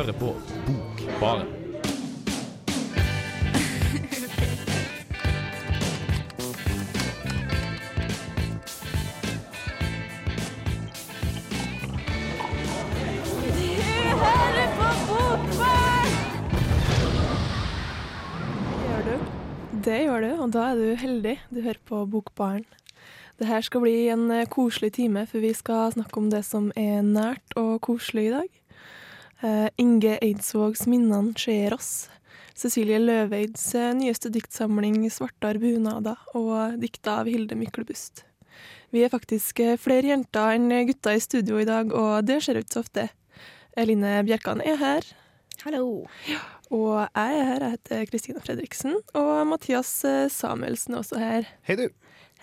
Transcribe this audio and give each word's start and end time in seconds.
hører 0.00 0.12
på 0.12 0.34
Bokbaren. 0.66 1.46
Det 19.84 19.98
gjør 20.04 20.20
du, 20.20 20.30
og 20.40 20.52
da 20.52 20.62
er 20.70 20.76
du 20.76 20.94
heldig. 20.96 21.40
Du 21.50 21.60
hører 21.60 21.80
på 21.84 22.06
Bokbaren. 22.06 22.64
Det 23.40 23.48
her 23.48 23.60
skal 23.64 23.80
bli 23.84 24.08
en 24.12 24.30
eh, 24.30 24.46
koselig 24.48 24.92
time, 24.96 25.26
for 25.26 25.40
vi 25.40 25.52
skal 25.56 25.92
snakke 25.92 26.20
om 26.20 26.32
det 26.32 26.44
som 26.44 26.72
er 26.76 27.00
nært 27.04 27.56
og 27.56 27.80
koselig 27.84 28.26
i 28.28 28.34
dag. 28.38 28.59
Eh, 29.42 29.68
Inge 29.76 30.18
Eidsvågs 30.20 30.86
'Minnene 30.86 31.32
skjer 31.32 31.72
oss'. 31.72 32.10
Cecilie 32.54 32.98
Løveids 33.00 33.74
eh, 33.74 33.94
nyeste 33.96 34.28
diktsamling 34.28 35.08
'Svartar 35.08 35.56
bunader' 35.56 36.20
og 36.36 36.76
dikta 36.82 37.22
av 37.22 37.30
Hilde 37.30 37.56
Myklebust. 37.56 38.26
Vi 38.92 39.00
er 39.00 39.08
faktisk 39.08 39.60
eh, 39.64 39.78
flere 39.80 40.12
jenter 40.12 40.58
enn 40.58 40.68
gutter 40.90 41.16
i 41.16 41.24
studio 41.24 41.56
i 41.56 41.64
dag, 41.64 41.88
og 41.88 42.28
det 42.28 42.42
skjer 42.44 42.60
ikke 42.60 42.76
så 42.76 42.84
ofte. 42.84 43.08
Eline 43.80 44.20
Bjerkan 44.28 44.60
er 44.60 44.76
her. 44.76 45.10
Hallo. 45.64 46.04
Og 46.68 46.94
jeg 47.00 47.40
er 47.40 47.44
her, 47.48 47.64
jeg 47.64 47.78
heter 47.78 48.06
Kristina 48.12 48.44
Fredriksen, 48.44 49.00
og 49.16 49.46
Mathias 49.46 50.04
Samuelsen 50.36 50.94
er 50.94 51.00
også 51.00 51.18
her. 51.18 51.52
Hei, 51.64 51.80
du. 51.80 51.88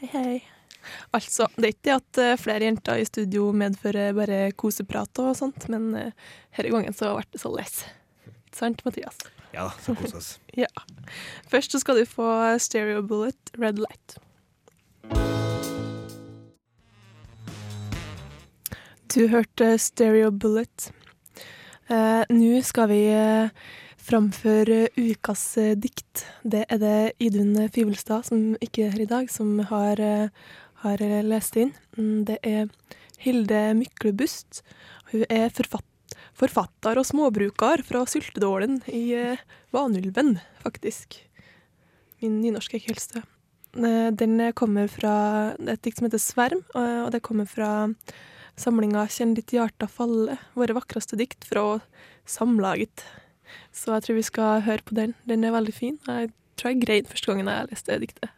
Hei, 0.02 0.14
hei. 0.18 0.57
Altså, 1.16 1.48
det 1.58 1.63
er 1.66 1.73
ikke 1.76 1.88
det 1.88 1.95
at 1.98 2.22
eh, 2.23 2.36
flere 2.41 2.70
jenter 2.70 3.02
i 3.02 3.08
studio 3.08 3.49
medfører 3.52 4.16
bare 4.18 4.44
koseprat 4.59 5.23
og 5.23 5.34
sånt, 5.40 5.68
men 5.72 5.90
denne 5.96 6.71
gangen 6.74 6.96
så 6.96 7.15
ble 7.18 7.26
det 7.34 7.41
så 7.43 7.52
les. 7.55 7.82
Ikke 8.27 8.62
sant, 8.62 8.85
Mathias? 8.87 9.20
Ja 9.55 9.71
så 9.82 9.96
kos 9.98 10.13
oss. 10.13 10.29
Ja. 10.63 10.70
Først 11.49 11.71
så 11.71 11.79
skal 11.82 11.99
du 12.02 12.05
få 12.10 12.27
Stereo 12.62 13.04
Bullet 13.05 13.52
Red 13.57 13.79
Light. 13.82 14.18
Du 19.13 19.27
hørte 19.32 19.77
Stereo 19.82 20.32
Bullet. 20.32 20.91
Eh, 21.90 22.24
Nå 22.30 22.62
skal 22.65 22.90
vi 22.91 23.04
eh, 23.13 23.54
framføre 24.07 24.87
ukas 24.98 25.43
eh, 25.62 25.76
dikt. 25.80 26.26
Det 26.43 26.65
er 26.68 26.82
det 26.82 26.98
Idun 27.24 27.55
Fivelstad, 27.74 28.27
som 28.27 28.55
ikke 28.62 28.87
er 28.87 28.96
her 28.96 29.05
i 29.05 29.09
dag, 29.09 29.32
som 29.32 29.57
har, 29.71 30.02
eh, 30.02 30.30
har 30.84 31.02
lest 31.26 31.58
inn. 31.58 31.74
Mm, 31.98 32.26
Det 32.26 32.40
er 32.44 32.70
Hilde 33.20 33.74
Myklebust. 33.78 34.62
Hun 35.12 35.26
er 35.30 35.50
forfatt 35.50 35.86
forfatter 36.38 37.00
og 37.00 37.06
småbruker 37.08 37.82
fra 37.86 38.04
Syltedålen 38.06 38.82
i 38.94 39.10
eh, 39.18 39.42
Vanylven, 39.74 40.38
faktisk. 40.62 41.18
Min 42.22 42.42
nynorsk 42.44 42.74
er 42.74 42.82
ikke 42.82 42.94
helt 42.94 43.24
Den 44.18 44.54
kommer 44.58 44.88
fra 44.90 45.54
et 45.58 45.82
dikt 45.86 46.00
som 46.00 46.08
heter 46.08 46.22
Sverm, 46.22 46.62
og 46.74 47.12
det 47.14 47.22
kommer 47.22 47.46
fra 47.46 47.90
samlinga 48.58 49.05
'Kjenn 49.05 49.36
ditt 49.38 49.54
hjarta 49.54 49.86
falle', 49.86 50.38
våre 50.58 50.74
vakreste 50.74 51.18
dikt 51.18 51.46
fra 51.46 51.80
Samlaget. 52.26 53.05
Så 53.72 53.94
jeg 53.94 54.04
tror 54.04 54.18
vi 54.18 54.26
skal 54.26 54.66
høre 54.66 54.84
på 54.84 54.96
den. 54.98 55.14
Den 55.28 55.44
er 55.44 55.54
veldig 55.54 55.74
fin. 55.74 56.00
Jeg 56.08 56.34
tror 56.58 56.74
jeg 56.74 56.82
grein 56.82 57.05
første 57.05 57.30
gangen 57.32 57.48
jeg 57.48 57.70
leste 57.70 58.00
diktet. 58.02 58.37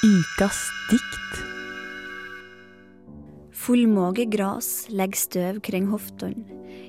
Ukas 0.00 0.70
dikt. 0.88 1.40
Fullmåge 3.52 4.24
gras 4.32 4.86
legg 4.88 5.12
støv 5.12 5.58
kring 5.60 5.90
hoftene, 5.92 6.46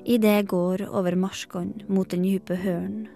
idet 0.08 0.32
jeg 0.38 0.46
går 0.48 0.86
over 0.88 1.18
marskene 1.20 1.84
mot 1.92 2.08
den 2.08 2.24
djupe 2.24 2.56
høren, 2.64 3.10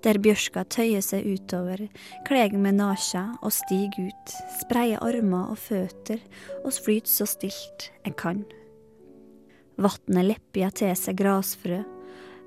der 0.00 0.22
bjørska 0.24 0.64
tøyer 0.72 1.04
seg 1.04 1.28
utover, 1.34 1.84
kleg 2.24 2.56
meg 2.56 2.78
nakja 2.80 3.26
og 3.42 3.52
stig 3.52 3.92
ut, 4.00 4.34
spreier 4.62 5.04
armer 5.04 5.52
og 5.52 5.60
føtter 5.60 6.24
og 6.62 6.72
flyter 6.72 7.12
så 7.18 7.28
stilt 7.28 7.90
jeg 8.06 8.16
kan. 8.16 8.46
Vatnet 9.76 10.38
jeg 10.56 10.80
til 10.80 10.96
seg 10.96 11.20
grasfrø, 11.20 11.84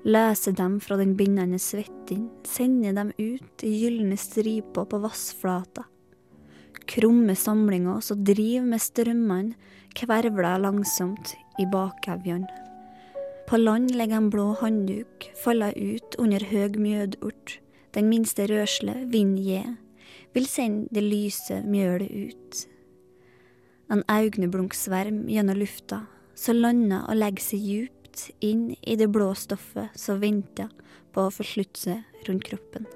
løser 0.02 0.58
dem 0.58 0.80
fra 0.82 0.98
den 0.98 1.14
bindende 1.14 1.62
svetten, 1.62 2.32
sender 2.42 2.98
dem 2.98 3.14
ut 3.14 3.62
i 3.62 3.76
gylne 3.84 4.18
striper 4.18 4.90
på 4.90 5.06
vassflata 5.06 5.92
krumme 6.88 7.36
samlinger 7.36 8.00
som 8.04 8.24
driver 8.24 8.66
med 8.70 8.82
strømmene, 8.82 9.56
kvervler 9.96 10.60
langsomt 10.60 11.34
i 11.58 11.64
bakevjene. 11.72 12.48
På 13.46 13.56
land 13.56 13.92
ligger 13.94 14.18
en 14.18 14.30
blå 14.30 14.46
handduk, 14.60 15.28
faller 15.38 15.72
ut 15.78 16.16
under 16.18 16.42
høg 16.50 16.76
mjødort. 16.82 17.60
Den 17.94 18.10
minste 18.10 18.48
rørsle, 18.50 19.06
vind 19.12 19.38
gje, 19.38 19.62
vil 20.34 20.48
sende 20.50 20.90
det 20.92 21.04
lyse 21.06 21.62
mjølet 21.64 22.10
ut. 22.10 22.64
En 23.88 24.02
augneblinksverm 24.10 25.28
gjennom 25.30 25.60
lufta, 25.62 26.02
så 26.34 26.52
lander 26.52 27.06
og 27.06 27.16
legger 27.22 27.46
seg 27.46 27.62
djupt 27.70 28.26
inn 28.44 28.72
i 28.82 28.96
det 28.98 29.08
blå 29.14 29.30
stoffet 29.38 29.94
som 29.96 30.20
venter 30.20 30.68
på 31.14 31.28
å 31.28 31.32
forslutte 31.32 31.86
seg 31.86 32.26
rundt 32.26 32.44
kroppen. 32.50 32.90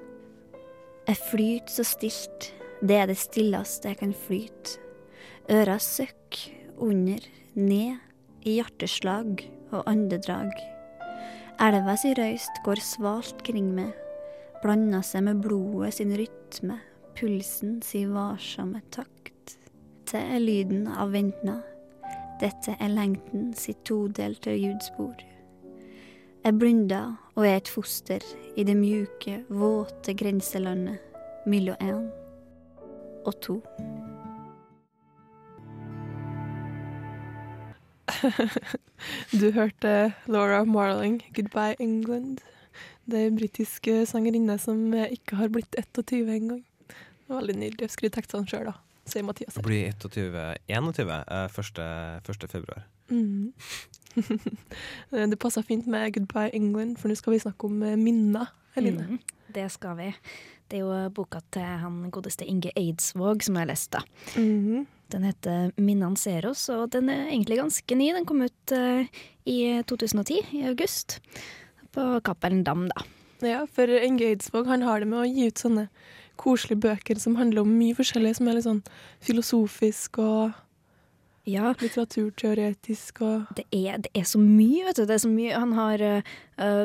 Jeg 1.07 1.17
flyter 1.31 1.73
så 1.79 1.87
stilt, 1.87 2.51
det 2.81 2.97
er 2.97 3.09
det 3.11 3.17
stilleste 3.21 3.91
jeg 3.91 3.99
kan 3.99 4.13
flyte. 4.25 4.79
Øra 5.51 5.77
søkk, 5.81 6.37
under, 6.81 7.21
ned, 7.53 7.97
i 8.41 8.57
hjerteslag 8.57 9.43
og 9.69 9.83
andedrag. 9.89 10.53
Elva 11.61 11.93
si 11.99 12.13
røyst 12.17 12.61
går 12.65 12.81
svalt 12.81 13.43
kring 13.45 13.67
meg, 13.77 13.91
blanda 14.63 15.03
seg 15.05 15.27
med 15.27 15.43
blodet 15.43 15.93
sin 15.99 16.13
rytme, 16.17 16.79
pulsen 17.17 17.81
si 17.85 18.07
varsomme 18.09 18.81
takt. 18.93 19.57
Dette 20.01 20.23
er 20.35 20.41
lyden 20.41 20.87
av 20.89 21.13
ventna, 21.13 21.59
dette 22.41 22.73
er 22.81 22.89
lengten 22.91 23.51
sitt 23.55 23.83
todelte 23.85 24.55
ljudspor. 24.57 25.21
Jeg 26.41 26.57
blunder 26.57 27.13
og 27.35 27.45
er 27.45 27.59
et 27.59 27.69
foster 27.69 28.25
i 28.57 28.65
det 28.65 28.75
mjuke, 28.79 29.43
våte 29.53 30.17
grenselandet 30.17 30.97
mellom 31.45 31.77
én 31.77 32.09
og 33.25 33.41
to. 33.41 33.61
Du 39.41 39.51
hørte 39.51 40.13
Laura 40.27 40.63
Marling, 40.63 41.21
'Goodbye 41.33 41.75
England'. 41.79 42.37
Det 43.11 43.25
er 43.25 43.35
britisk 43.35 43.87
eh, 43.87 44.05
sangerinne 44.07 44.57
som 44.59 44.93
eh, 44.93 45.11
ikke 45.11 45.35
har 45.35 45.49
blitt 45.49 45.75
21 45.75 46.35
engang. 46.35 46.65
Veldig 47.27 47.55
nydelig. 47.55 47.81
Jeg 47.81 47.95
skrev 47.95 48.11
tekstene 48.13 48.47
sjøl, 48.47 48.69
da, 48.69 48.75
sier 49.09 49.25
Mathias. 49.25 49.57
Det 49.57 49.65
blir 49.65 49.91
21, 49.97 50.55
21 50.69 51.11
eh, 51.17 52.29
1. 52.29 52.47
februar. 52.51 52.85
Mm. 53.09 53.53
det 55.31 55.39
passer 55.39 55.61
fint 55.61 55.87
med 55.87 56.13
'Goodbye 56.13 56.53
England', 56.53 56.97
for 56.97 57.07
nå 57.09 57.15
skal 57.15 57.33
vi 57.33 57.39
snakke 57.39 57.67
om 57.67 57.83
eh, 57.83 57.97
minner. 57.97 58.53
Eline. 58.75 59.03
Mm, 59.03 59.19
det 59.55 59.71
skal 59.71 59.97
vi. 59.97 60.13
Det 60.71 60.79
er 60.79 60.85
jo 60.85 61.11
boka 61.11 61.41
til 61.51 61.67
han 61.83 62.05
godeste 62.13 62.47
Inge 62.47 62.71
Eidsvåg 62.79 63.43
som 63.43 63.57
jeg 63.57 63.65
har 63.65 63.71
lest. 63.73 63.91
da. 63.91 64.03
Mhm. 64.39 64.87
Den 65.11 65.23
heter 65.23 65.73
'Minnene 65.75 66.17
ser 66.17 66.47
oss', 66.47 66.69
og 66.71 66.91
den 66.91 67.09
er 67.09 67.27
egentlig 67.27 67.57
ganske 67.57 67.95
ny. 67.95 68.13
Den 68.13 68.25
kom 68.25 68.41
ut 68.41 68.71
uh, 68.71 69.03
i 69.45 69.83
2010, 69.83 70.39
i 70.53 70.63
august, 70.69 71.19
på 71.91 72.21
Cappelen 72.23 72.63
Dam, 72.63 72.87
da. 72.87 73.03
Ja, 73.41 73.65
for 73.65 73.83
Inge 73.83 74.23
Eidsvåg 74.31 74.67
han 74.67 74.81
har 74.81 74.99
det 74.99 75.09
med 75.09 75.19
å 75.19 75.27
gi 75.27 75.47
ut 75.47 75.59
sånne 75.59 75.89
koselige 76.37 76.79
bøker 76.79 77.19
som 77.19 77.35
handler 77.35 77.65
om 77.65 77.77
mye 77.77 77.97
forskjellig, 77.97 78.35
som 78.37 78.47
er 78.47 78.53
litt 78.53 78.67
sånn 78.67 78.83
filosofisk 79.19 80.21
og 80.23 80.53
Ja, 81.49 81.71
litteraturteoretisk 81.73 83.23
og 83.25 83.47
det 83.57 83.63
er, 83.73 83.97
det 84.05 84.11
er 84.13 84.27
så 84.29 84.37
mye, 84.37 84.83
vet 84.85 84.99
du. 84.99 85.07
Det 85.09 85.15
er 85.15 85.23
så 85.23 85.31
mye. 85.31 85.55
Han 85.57 85.73
har 85.73 86.03
eh, 86.05 86.27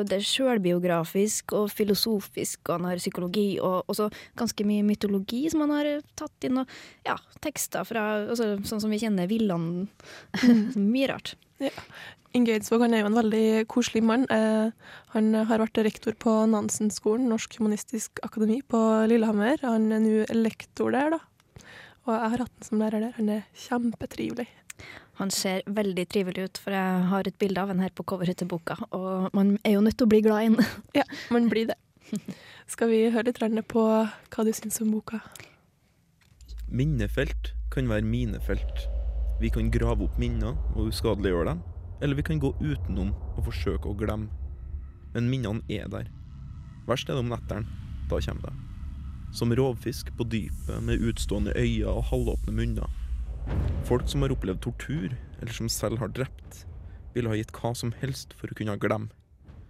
Det 0.01 0.17
er 0.17 0.25
sjølbiografisk 0.25 1.53
og 1.53 1.69
filosofisk, 1.69 2.63
og 2.65 2.79
han 2.79 2.87
har 2.89 3.01
psykologi, 3.01 3.59
og 3.61 3.85
også 3.85 4.09
ganske 4.39 4.65
mye 4.65 4.85
mytologi 4.87 5.43
som 5.53 5.61
han 5.67 5.75
har 5.75 5.91
eh, 5.91 6.07
tatt 6.17 6.49
inn, 6.49 6.63
og 6.63 6.73
ja, 7.05 7.19
tekster 7.45 7.85
fra 7.85 8.07
altså, 8.23 8.55
Sånn 8.65 8.81
som 8.81 8.93
vi 8.93 9.01
kjenner 9.03 9.29
Villand. 9.29 9.91
mye 10.95 11.11
rart. 11.13 11.35
Inge 12.37 12.57
Eidsvåg 12.57 12.81
han 12.87 12.97
er 12.97 13.05
jo 13.05 13.11
en 13.11 13.21
veldig 13.21 13.45
koselig 13.69 14.01
mann. 14.09 14.25
Eh, 14.33 14.73
han 15.13 15.31
har 15.37 15.61
vært 15.61 15.85
rektor 15.85 16.17
på 16.17 16.33
Nansen-skolen, 16.49 17.29
Norsk 17.29 17.61
humanistisk 17.61 18.25
akademi 18.25 18.63
på 18.65 18.81
Lillehammer. 19.13 19.61
Han 19.69 19.91
er 19.93 20.01
nå 20.01 20.25
lektor 20.33 20.97
der, 20.97 21.19
da. 21.19 21.25
Og 22.07 22.13
jeg 22.15 22.31
har 22.31 22.43
hatt 22.45 22.55
ham 22.55 22.63
som 22.69 22.79
lærer 22.79 23.03
der. 23.03 23.13
Han 23.17 23.29
er 23.33 23.43
kjempetrivelig. 23.67 24.47
Han 25.17 25.31
ser 25.33 25.65
veldig 25.65 26.05
trivelig 26.13 26.43
ut, 26.45 26.59
for 26.61 26.75
jeg 26.75 27.05
har 27.11 27.27
et 27.27 27.37
bilde 27.41 27.59
av 27.59 27.71
han 27.73 27.81
her 27.81 27.91
på 27.97 28.05
coveret 28.07 28.37
til 28.37 28.47
boka, 28.47 28.77
og 28.93 29.33
man 29.33 29.55
er 29.65 29.73
jo 29.73 29.81
nødt 29.81 29.97
til 29.97 30.05
å 30.05 30.11
bli 30.11 30.21
glad 30.21 30.43
i 30.43 30.49
han. 30.51 30.59
Ja, 30.99 31.05
man 31.33 31.49
blir 31.49 31.71
det. 31.71 31.77
Skal 32.69 32.91
vi 32.93 32.99
høre 33.11 33.33
litt 33.33 33.67
på 33.67 33.83
hva 33.83 34.45
du 34.45 34.53
syns 34.53 34.77
om 34.85 34.93
boka? 34.93 35.19
Minnefelt 36.69 37.51
kan 37.73 37.89
være 37.89 38.05
minefelt. 38.05 38.85
Vi 39.41 39.49
kan 39.49 39.73
grave 39.73 40.05
opp 40.05 40.21
minner 40.21 40.55
og 40.75 40.91
uskadeliggjøre 40.91 41.49
dem, 41.49 41.65
eller 42.01 42.21
vi 42.21 42.27
kan 42.29 42.39
gå 42.39 42.53
utenom 42.61 43.11
og 43.35 43.43
forsøke 43.49 43.89
å 43.89 43.97
glemme. 43.97 44.29
Men 45.15 45.31
minnene 45.33 45.65
er 45.65 45.89
der. 45.89 46.13
Verst 46.87 47.09
er 47.09 47.17
det 47.17 47.25
om 47.25 47.33
netteren. 47.33 47.67
Da 48.07 48.21
kommer 48.21 48.51
det. 48.51 48.66
Som 49.33 49.55
rovfisk 49.55 50.09
på 50.17 50.23
dypet 50.23 50.83
med 50.83 51.03
utstående 51.03 51.53
øyne 51.57 51.91
og 51.91 52.07
halvåpne 52.11 52.53
munner. 52.55 52.89
Folk 53.87 54.07
som 54.09 54.23
har 54.23 54.33
opplevd 54.33 54.61
tortur, 54.63 55.13
eller 55.41 55.53
som 55.53 55.69
selv 55.69 55.99
har 56.01 56.11
drept, 56.11 56.65
ville 57.15 57.29
ha 57.31 57.37
gitt 57.37 57.53
hva 57.55 57.73
som 57.75 57.93
helst 58.01 58.35
for 58.37 58.51
å 58.51 58.57
kunne 58.57 58.77
glemme. 58.81 59.11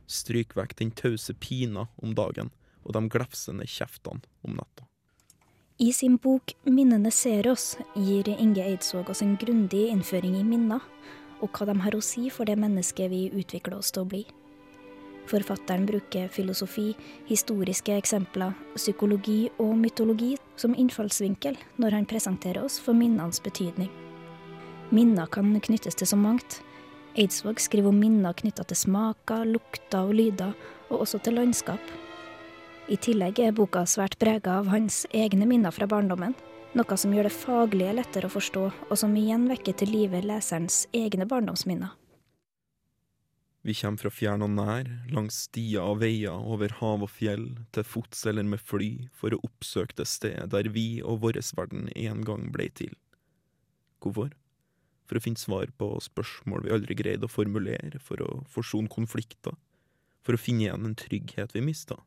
Stryk 0.08 0.56
vekk 0.56 0.78
den 0.80 0.92
tause 0.96 1.34
pina 1.36 1.88
om 2.02 2.16
dagen 2.16 2.52
og 2.88 2.94
de 2.96 3.04
glefsende 3.12 3.68
kjeftene 3.68 4.24
om 4.48 4.56
natta. 4.56 4.88
I 5.80 5.92
sin 5.94 6.18
bok 6.18 6.56
'Minnene 6.66 7.12
ser 7.12 7.44
oss' 7.52 7.78
gir 7.96 8.28
Inge 8.28 8.64
Eidsvåg 8.64 9.10
oss 9.10 9.22
en 9.22 9.38
grundig 9.38 9.90
innføring 9.92 10.36
i 10.40 10.44
minner, 10.44 10.82
og 11.42 11.52
hva 11.52 11.68
de 11.68 11.80
har 11.80 11.92
å 11.92 12.02
si 12.02 12.30
for 12.30 12.46
det 12.46 12.58
mennesket 12.58 13.12
vi 13.12 13.30
utvikler 13.30 13.78
oss 13.78 13.92
til 13.92 14.02
å 14.02 14.10
bli. 14.10 14.26
Forfatteren 15.28 15.86
bruker 15.86 16.30
filosofi, 16.32 16.94
historiske 17.28 17.98
eksempler, 18.00 18.54
psykologi 18.78 19.50
og 19.60 19.74
mytologi 19.76 20.38
som 20.56 20.76
innfallsvinkel 20.76 21.58
når 21.82 21.98
han 21.98 22.08
presenterer 22.08 22.64
oss 22.64 22.80
for 22.80 22.96
minnenes 22.96 23.42
betydning. 23.44 23.92
Minner 24.96 25.28
kan 25.28 25.52
knyttes 25.60 26.00
til 26.00 26.08
så 26.08 26.16
mangt. 26.16 26.62
Eidsvåg 27.20 27.60
skriver 27.60 27.92
om 27.92 28.00
minner 28.00 28.36
knytta 28.40 28.64
til 28.70 28.80
smaker, 28.80 29.44
lukter 29.50 30.08
og 30.08 30.16
lyder, 30.16 30.56
og 30.88 31.02
også 31.04 31.20
til 31.20 31.36
landskap. 31.36 31.82
I 32.88 32.96
tillegg 32.96 33.42
er 33.44 33.56
boka 33.56 33.84
svært 33.84 34.16
prega 34.22 34.62
av 34.62 34.72
hans 34.72 35.04
egne 35.12 35.50
minner 35.50 35.76
fra 35.76 35.90
barndommen, 35.92 36.38
noe 36.78 36.98
som 37.00 37.12
gjør 37.12 37.28
det 37.28 37.36
faglige 37.36 37.96
lettere 38.00 38.30
å 38.30 38.32
forstå, 38.32 38.68
og 38.88 39.00
som 39.02 39.16
igjen 39.20 39.50
vekker 39.52 39.76
til 39.76 39.92
live 39.92 40.24
leserens 40.24 40.86
egne 40.96 41.28
barndomsminner. 41.28 41.92
Vi 43.68 43.74
kommer 43.76 44.00
fra 44.00 44.10
fjern 44.16 44.46
og 44.46 44.54
nær, 44.56 44.88
langs 45.12 45.42
stier 45.50 45.84
og 45.84 45.98
veier, 46.00 46.32
over 46.32 46.72
hav 46.80 47.02
og 47.04 47.10
fjell, 47.12 47.50
til 47.76 47.84
fots 47.84 48.22
eller 48.30 48.46
med 48.48 48.62
fly, 48.64 49.10
for 49.12 49.36
å 49.36 49.42
oppsøke 49.44 49.98
det 50.00 50.06
stedet 50.08 50.46
der 50.54 50.70
vi 50.72 51.02
og 51.04 51.20
vår 51.26 51.42
verden 51.58 51.90
en 51.92 52.22
gang 52.24 52.46
ble 52.56 52.70
til. 52.72 52.94
Hvorfor? 54.00 54.32
For 55.12 55.20
å 55.20 55.24
finne 55.26 55.42
svar 55.42 55.74
på 55.76 55.90
spørsmål 56.00 56.64
vi 56.64 56.72
aldri 56.78 56.96
greide 56.96 57.28
å 57.28 57.32
formulere, 57.34 58.00
for 58.00 58.24
å 58.24 58.30
forsone 58.48 58.88
konflikter, 58.88 59.60
for 60.24 60.38
å 60.38 60.40
finne 60.40 60.70
igjen 60.70 60.88
en 60.88 60.96
trygghet 61.04 61.52
vi 61.52 61.66
mista. 61.68 62.00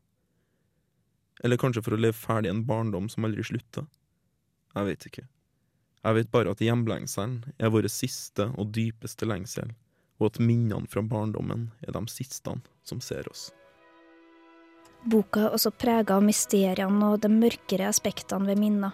Eller 1.45 1.61
kanskje 1.61 1.85
for 1.85 1.93
å 1.93 2.01
leve 2.01 2.17
ferdig 2.17 2.55
en 2.55 2.65
barndom 2.65 3.13
som 3.13 3.29
aldri 3.29 3.45
slutta? 3.45 3.85
Jeg 4.73 4.89
vet 4.89 5.07
ikke. 5.13 5.29
Jeg 6.01 6.17
vet 6.17 6.33
bare 6.33 6.57
at 6.57 6.65
hjemlengselen 6.65 7.43
er 7.61 7.77
vår 7.77 7.93
siste 7.93 8.49
og 8.57 8.73
dypeste 8.73 9.29
lengsel, 9.29 9.77
og 10.21 10.29
at 10.29 10.39
minnene 10.39 10.87
fra 10.93 11.03
barndommen 11.03 11.71
er 11.87 11.97
de 11.97 12.05
siste 12.13 12.55
som 12.85 13.01
ser 13.01 13.27
oss. 13.31 13.49
Boka 15.11 15.47
er 15.47 15.57
også 15.57 15.73
prega 15.73 16.19
av 16.19 16.25
mysteriene 16.27 17.09
og 17.09 17.23
de 17.25 17.31
mørkere 17.33 17.89
aspektene 17.89 18.47
ved 18.51 18.61
minner. 18.61 18.93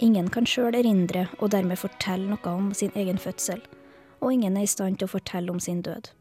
Ingen 0.00 0.28
kan 0.32 0.46
sjøl 0.48 0.76
erindre 0.76 1.26
og 1.40 1.50
dermed 1.56 1.80
fortelle 1.80 2.28
noe 2.28 2.52
om 2.52 2.70
sin 2.76 2.92
egen 2.94 3.18
fødsel, 3.20 3.60
og 4.20 4.34
ingen 4.36 4.56
er 4.56 4.68
i 4.68 4.70
stand 4.70 5.00
til 5.00 5.08
å 5.08 5.14
fortelle 5.16 5.52
om 5.52 5.60
sin 5.60 5.80
død. 5.84 6.12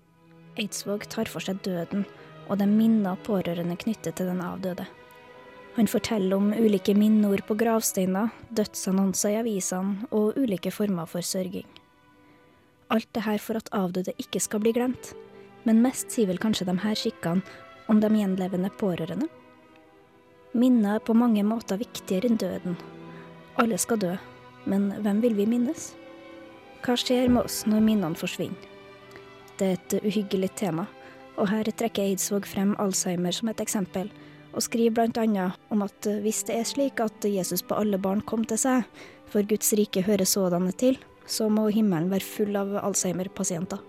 Eidsvåg 0.59 1.05
tar 1.11 1.31
for 1.31 1.43
seg 1.43 1.59
døden 1.67 2.07
og 2.49 2.57
de 2.59 2.67
minner 2.67 3.19
pårørende 3.25 3.77
knytter 3.79 4.15
til 4.15 4.31
den 4.31 4.41
avdøde. 4.43 4.87
Han 5.77 5.87
forteller 5.87 6.35
om 6.35 6.49
ulike 6.51 6.95
minneord 6.97 7.45
på 7.47 7.55
gravsteiner, 7.59 8.33
dødsannonser 8.51 9.35
i 9.35 9.39
avisene 9.43 10.09
og 10.09 10.39
ulike 10.39 10.73
former 10.73 11.07
for 11.07 11.23
sørging. 11.23 11.67
Alt 12.89 13.09
det 13.13 13.25
her 13.25 13.37
for 13.37 13.59
at 13.59 13.69
avdøde 13.75 14.15
ikke 14.17 14.41
skal 14.41 14.63
bli 14.63 14.73
glemt, 14.73 15.13
men 15.65 15.83
mest 15.83 16.09
sier 16.13 16.29
vel 16.29 16.41
kanskje 16.41 16.65
de 16.69 16.77
her 16.81 16.97
skikkene 16.97 17.43
om 17.89 17.99
de 18.01 18.09
gjenlevende 18.09 18.71
pårørende. 18.79 19.27
Minner 20.53 20.97
er 20.97 21.05
på 21.05 21.13
mange 21.13 21.43
måter 21.45 21.77
viktigere 21.77 22.29
enn 22.29 22.39
døden. 22.41 22.77
Alle 23.61 23.77
skal 23.77 24.01
dø, 24.01 24.15
men 24.65 24.89
hvem 25.03 25.21
vil 25.21 25.37
vi 25.37 25.45
minnes? 25.49 25.91
Hva 26.81 26.95
skjer 26.97 27.29
med 27.29 27.45
oss 27.45 27.65
når 27.69 27.85
minnene 27.85 28.17
forsvinner? 28.17 28.65
Det 29.59 29.67
er 29.67 29.77
et 29.77 29.95
uhyggelig 30.07 30.53
tema, 30.57 30.87
og 31.37 31.49
her 31.51 31.67
trekker 31.67 32.07
Eidsvåg 32.07 32.47
frem 32.47 32.73
Alzheimer 32.79 33.35
som 33.35 33.51
et 33.51 33.61
eksempel 33.61 34.09
og 34.49 34.63
skriver 34.65 34.95
bl.a. 35.11 35.49
om 35.69 35.83
at 35.85 36.07
hvis 36.23 36.41
det 36.47 36.55
er 36.57 36.65
slik 36.65 37.01
at 37.03 37.25
Jesus 37.27 37.61
på 37.61 37.77
alle 37.77 37.99
barn 38.01 38.23
kom 38.25 38.45
til 38.47 38.57
seg, 38.57 38.87
for 39.29 39.45
Guds 39.45 39.69
rike 39.77 40.01
hører 40.07 40.25
sådanne 40.25 40.73
til, 40.73 40.97
så 41.29 41.47
må 41.49 41.67
himmelen 41.73 42.09
være 42.11 42.25
full 42.25 42.57
av 42.57 42.73
Alzheimer-pasienter. 42.81 43.81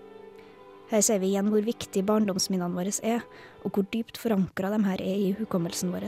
Her 0.91 1.03
ser 1.05 1.21
vi 1.23 1.31
igjen 1.31 1.47
hvor 1.51 1.63
viktig 1.63 2.03
barndomsminnene 2.03 2.75
våre 2.75 2.91
er, 3.07 3.23
og 3.63 3.71
hvor 3.75 3.87
dypt 3.93 4.19
forankra 4.19 4.73
de 4.73 4.81
her 4.83 5.03
er 5.03 5.21
i 5.27 5.31
hukommelsen 5.37 5.93
vår. 5.93 6.07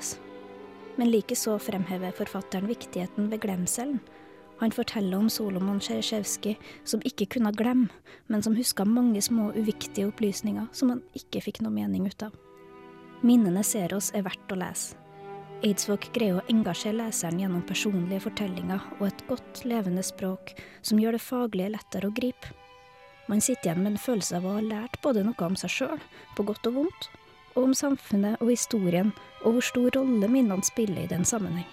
Men 0.99 1.09
likeså 1.09 1.55
fremhever 1.63 2.13
forfatteren 2.17 2.67
viktigheten 2.69 3.31
ved 3.31 3.41
glemselen. 3.45 4.01
Han 4.59 4.71
forteller 4.75 5.17
om 5.17 5.29
Solomon 5.31 5.79
Tsjersjevskij 5.81 6.57
som 6.87 7.01
ikke 7.07 7.29
kunne 7.35 7.51
glemme, 7.55 7.89
men 8.27 8.43
som 8.43 8.55
huska 8.55 8.85
mange 8.85 9.21
små 9.21 9.49
uviktige 9.55 10.07
opplysninger 10.11 10.67
som 10.71 10.93
han 10.93 11.01
ikke 11.17 11.41
fikk 11.47 11.63
noe 11.63 11.73
mening 11.73 12.05
ut 12.07 12.27
av. 12.27 12.35
Minnene 13.23 13.63
ser 13.63 13.95
oss 13.95 14.11
er 14.13 14.27
verdt 14.27 14.51
å 14.51 14.59
lese. 14.59 15.02
Eidsvåg 15.63 16.09
greier 16.11 16.41
å 16.41 16.47
engasjere 16.51 16.97
leseren 16.97 17.37
gjennom 17.39 17.61
personlige 17.63 18.25
fortellinger 18.25 18.83
og 18.97 19.05
et 19.07 19.21
godt, 19.29 19.61
levende 19.63 20.03
språk 20.03 20.57
som 20.83 20.99
gjør 20.99 21.15
det 21.15 21.23
faglige 21.23 21.71
lettere 21.77 22.09
å 22.09 22.15
gripe. 22.15 22.51
Man 23.31 23.39
sitter 23.39 23.69
igjen 23.69 23.85
med 23.85 23.93
en 23.93 24.01
følelse 24.03 24.41
av 24.41 24.47
å 24.49 24.57
ha 24.57 24.63
lært 24.65 24.99
både 25.05 25.23
noe 25.23 25.47
om 25.47 25.55
seg 25.55 25.71
sjøl, 25.71 26.03
på 26.35 26.43
godt 26.49 26.67
og 26.67 26.81
vondt, 26.81 27.07
og 27.53 27.61
om 27.69 27.77
samfunnet 27.79 28.43
og 28.43 28.51
historien, 28.51 29.13
og 29.45 29.55
hvor 29.55 29.67
stor 29.69 29.95
rolle 29.95 30.27
minnene 30.27 30.67
spiller 30.67 31.05
i 31.05 31.11
den 31.13 31.23
sammenheng. 31.23 31.69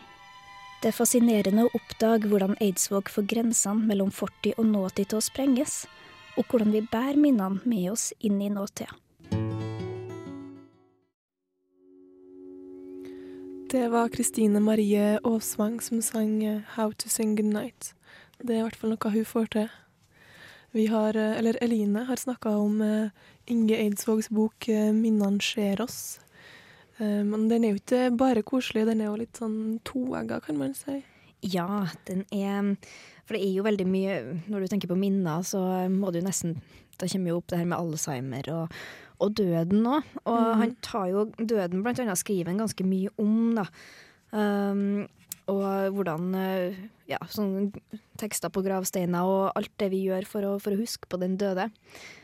Det 0.80 0.92
er 0.92 0.96
fascinerende 0.96 1.66
å 1.66 1.74
oppdage 1.74 2.30
hvordan 2.30 2.54
Eidsvåg 2.62 3.10
får 3.10 3.26
grensene 3.34 3.90
mellom 3.90 4.14
fortid 4.14 4.54
og 4.54 4.70
nåtid 4.70 5.10
til 5.10 5.18
å 5.18 5.26
sprenges, 5.26 5.82
og 6.38 6.46
hvordan 6.46 6.70
vi 6.72 6.86
bærer 6.86 7.18
minnene 7.18 7.58
med 7.66 7.90
oss 7.90 8.12
inn 8.22 8.38
i 8.38 8.54
nåtida. 8.54 8.94
Det 13.70 13.88
var 13.88 14.08
Kristine 14.08 14.60
Marie 14.60 15.20
Aasvang 15.22 15.80
som 15.80 16.02
sang 16.02 16.44
eh, 16.44 16.60
'How 16.74 16.92
to 16.92 17.08
Sing 17.08 17.36
Goodnight'. 17.38 17.94
Det 18.42 18.50
er 18.50 18.58
i 18.58 18.62
hvert 18.62 18.76
fall 18.76 18.90
noe 18.90 19.10
hun 19.12 19.24
får 19.24 19.46
til. 19.46 19.68
Vi 20.72 20.86
har, 20.86 21.14
eh, 21.14 21.38
eller 21.38 21.54
Eline 21.62 22.02
har 22.04 22.16
snakka 22.16 22.48
om 22.48 22.80
uh, 22.80 23.10
Inge 23.46 23.76
Eidsvågs 23.76 24.28
bok 24.28 24.66
'Minnene 24.66 25.38
skjer 25.38 25.78
oss'. 25.78 26.18
Men 26.98 27.48
den 27.48 27.64
er 27.64 27.68
jo 27.68 27.78
ikke 27.78 28.16
bare 28.16 28.42
koselig, 28.42 28.86
den 28.86 29.00
er 29.00 29.04
jo 29.04 29.16
litt 29.16 29.38
sånn 29.38 29.80
toegga, 29.84 30.40
kan 30.42 30.58
man 30.58 30.74
si. 30.74 31.04
Ja, 31.40 31.86
den 32.06 32.26
er 32.32 32.76
For 33.24 33.34
det 33.34 33.46
er 33.46 33.54
jo 33.54 33.62
veldig 33.62 33.86
mye 33.86 34.42
Når 34.48 34.60
du 34.60 34.66
tenker 34.66 34.88
på 34.88 34.98
minner, 34.98 35.40
så 35.42 35.88
må 35.88 36.12
du 36.12 36.20
nesten 36.20 36.60
Da 36.98 37.06
kommer 37.06 37.28
jo 37.30 37.36
opp 37.36 37.46
det 37.46 37.58
her 37.58 37.64
med 37.64 37.78
Alzheimer 37.78 38.50
og, 38.52 38.74
og 39.20 39.36
døden 39.38 39.86
òg. 39.86 40.12
Og 40.24 40.40
mm. 40.40 40.58
han 40.62 40.76
tar 40.84 41.08
jo 41.12 41.28
døden 41.38 41.84
blant 41.84 42.02
annet 42.02 42.20
skriver 42.20 42.52
han 42.52 42.62
ganske 42.64 42.86
mye 42.86 43.12
om, 43.20 43.56
da. 43.58 43.66
Um, 44.30 45.08
og 45.50 45.96
hvordan 45.96 46.28
ja, 47.10 47.18
sånn 47.26 47.72
tekster 48.20 48.52
på 48.54 48.62
gravsteiner 48.62 49.26
og 49.26 49.48
alt 49.58 49.72
det 49.82 49.88
vi 49.90 50.04
gjør 50.04 50.28
for 50.28 50.46
å, 50.46 50.52
for 50.62 50.76
å 50.76 50.78
huske 50.78 51.10
på 51.10 51.18
den 51.18 51.34
døde. 51.40 51.66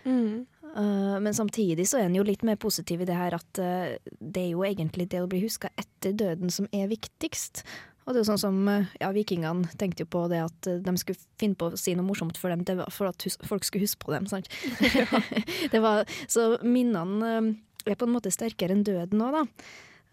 Mm. 0.06 0.44
Uh, 0.76 1.16
men 1.24 1.34
samtidig 1.34 1.86
så 1.88 1.98
er 1.98 2.08
han 2.08 2.16
jo 2.18 2.24
litt 2.26 2.44
mer 2.46 2.58
positiv 2.60 3.02
i 3.02 3.08
det 3.08 3.16
her 3.16 3.36
at 3.38 3.60
uh, 3.62 3.96
det 4.20 4.42
er 4.42 4.50
jo 4.52 4.64
egentlig 4.66 5.08
det 5.12 5.22
å 5.24 5.28
bli 5.30 5.40
huska 5.46 5.70
etter 5.80 6.14
døden 6.16 6.52
som 6.52 6.68
er 6.74 6.90
viktigst. 6.92 7.64
Og 8.06 8.14
det 8.14 8.20
er 8.20 8.22
jo 8.22 8.28
sånn 8.28 8.38
som 8.38 8.58
ja, 8.70 9.08
Vikingene 9.10 9.66
tenkte 9.80 10.04
jo 10.04 10.10
på 10.14 10.26
det 10.30 10.44
at 10.44 10.68
de 10.86 10.92
skulle 11.00 11.18
finne 11.40 11.58
på 11.58 11.72
å 11.72 11.80
si 11.80 11.96
noe 11.98 12.06
morsomt 12.06 12.38
for 12.38 12.54
dem 12.54 12.62
for 12.94 13.10
at 13.10 13.26
folk 13.48 13.66
skulle 13.66 13.88
huske 13.88 14.06
på 14.06 14.14
dem. 14.14 14.28
sant? 14.30 14.46
det 15.72 15.82
var, 15.82 16.06
så 16.30 16.54
minnene 16.62 17.56
er 17.86 17.98
på 17.98 18.06
en 18.06 18.14
måte 18.14 18.30
sterkere 18.34 18.76
enn 18.76 18.86
døden 18.86 19.22
òg, 19.26 19.40
da. 19.40 19.44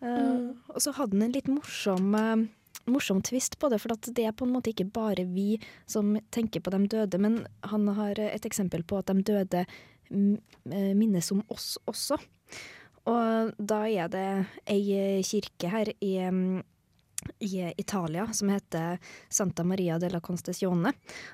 Mm. 0.04 0.50
Og 0.74 0.82
så 0.84 0.92
hadde 0.98 1.16
han 1.16 1.28
en 1.28 1.36
litt 1.36 1.48
morsom, 1.48 2.12
morsom 2.90 3.22
tvist 3.24 3.58
på 3.62 3.70
det, 3.72 3.80
for 3.82 3.96
det 3.96 4.26
er 4.26 4.36
på 4.36 4.48
en 4.48 4.54
måte 4.56 4.74
ikke 4.74 4.90
bare 4.94 5.26
vi 5.30 5.56
som 5.90 6.16
tenker 6.34 6.64
på 6.64 6.74
de 6.74 6.84
døde, 6.92 7.22
men 7.22 7.44
han 7.70 7.88
har 7.98 8.20
et 8.20 8.48
eksempel 8.50 8.84
på 8.84 9.00
at 9.00 9.12
de 9.12 9.24
døde 9.24 9.66
minnes 10.10 11.32
om 11.34 11.42
oss 11.54 11.76
også. 11.90 12.20
Og 13.10 13.56
da 13.60 13.80
er 13.90 14.12
det 14.12 14.28
ei 14.70 15.22
kirke 15.28 15.72
her 15.72 15.90
i 16.00 16.14
i 17.44 17.68
Italia 17.78 18.26
som 18.34 18.50
heter 18.54 19.00
Santa 19.30 19.66
Maria 19.68 20.00
della 20.02 20.22
Constitione». 20.24 20.94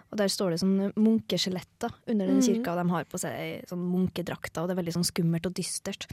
Og 0.10 0.20
Der 0.20 0.32
står 0.32 0.54
det 0.54 0.62
sånn 0.63 0.92
munkeskjeletter 0.98 1.94
under 2.10 2.28
den 2.28 2.42
mm. 2.42 2.46
kirka, 2.48 2.74
og 2.74 2.82
de 2.82 2.96
har 2.96 3.10
på 3.10 3.22
seg 3.22 3.66
sånn 3.70 3.88
munkedrakter, 3.94 4.62
og 4.62 4.70
det 4.70 4.75
er 4.75 4.82
veldig 4.82 4.98
sånn 5.00 5.10
skummelt 5.12 5.50
og 5.50 5.58
dystert. 5.58 6.10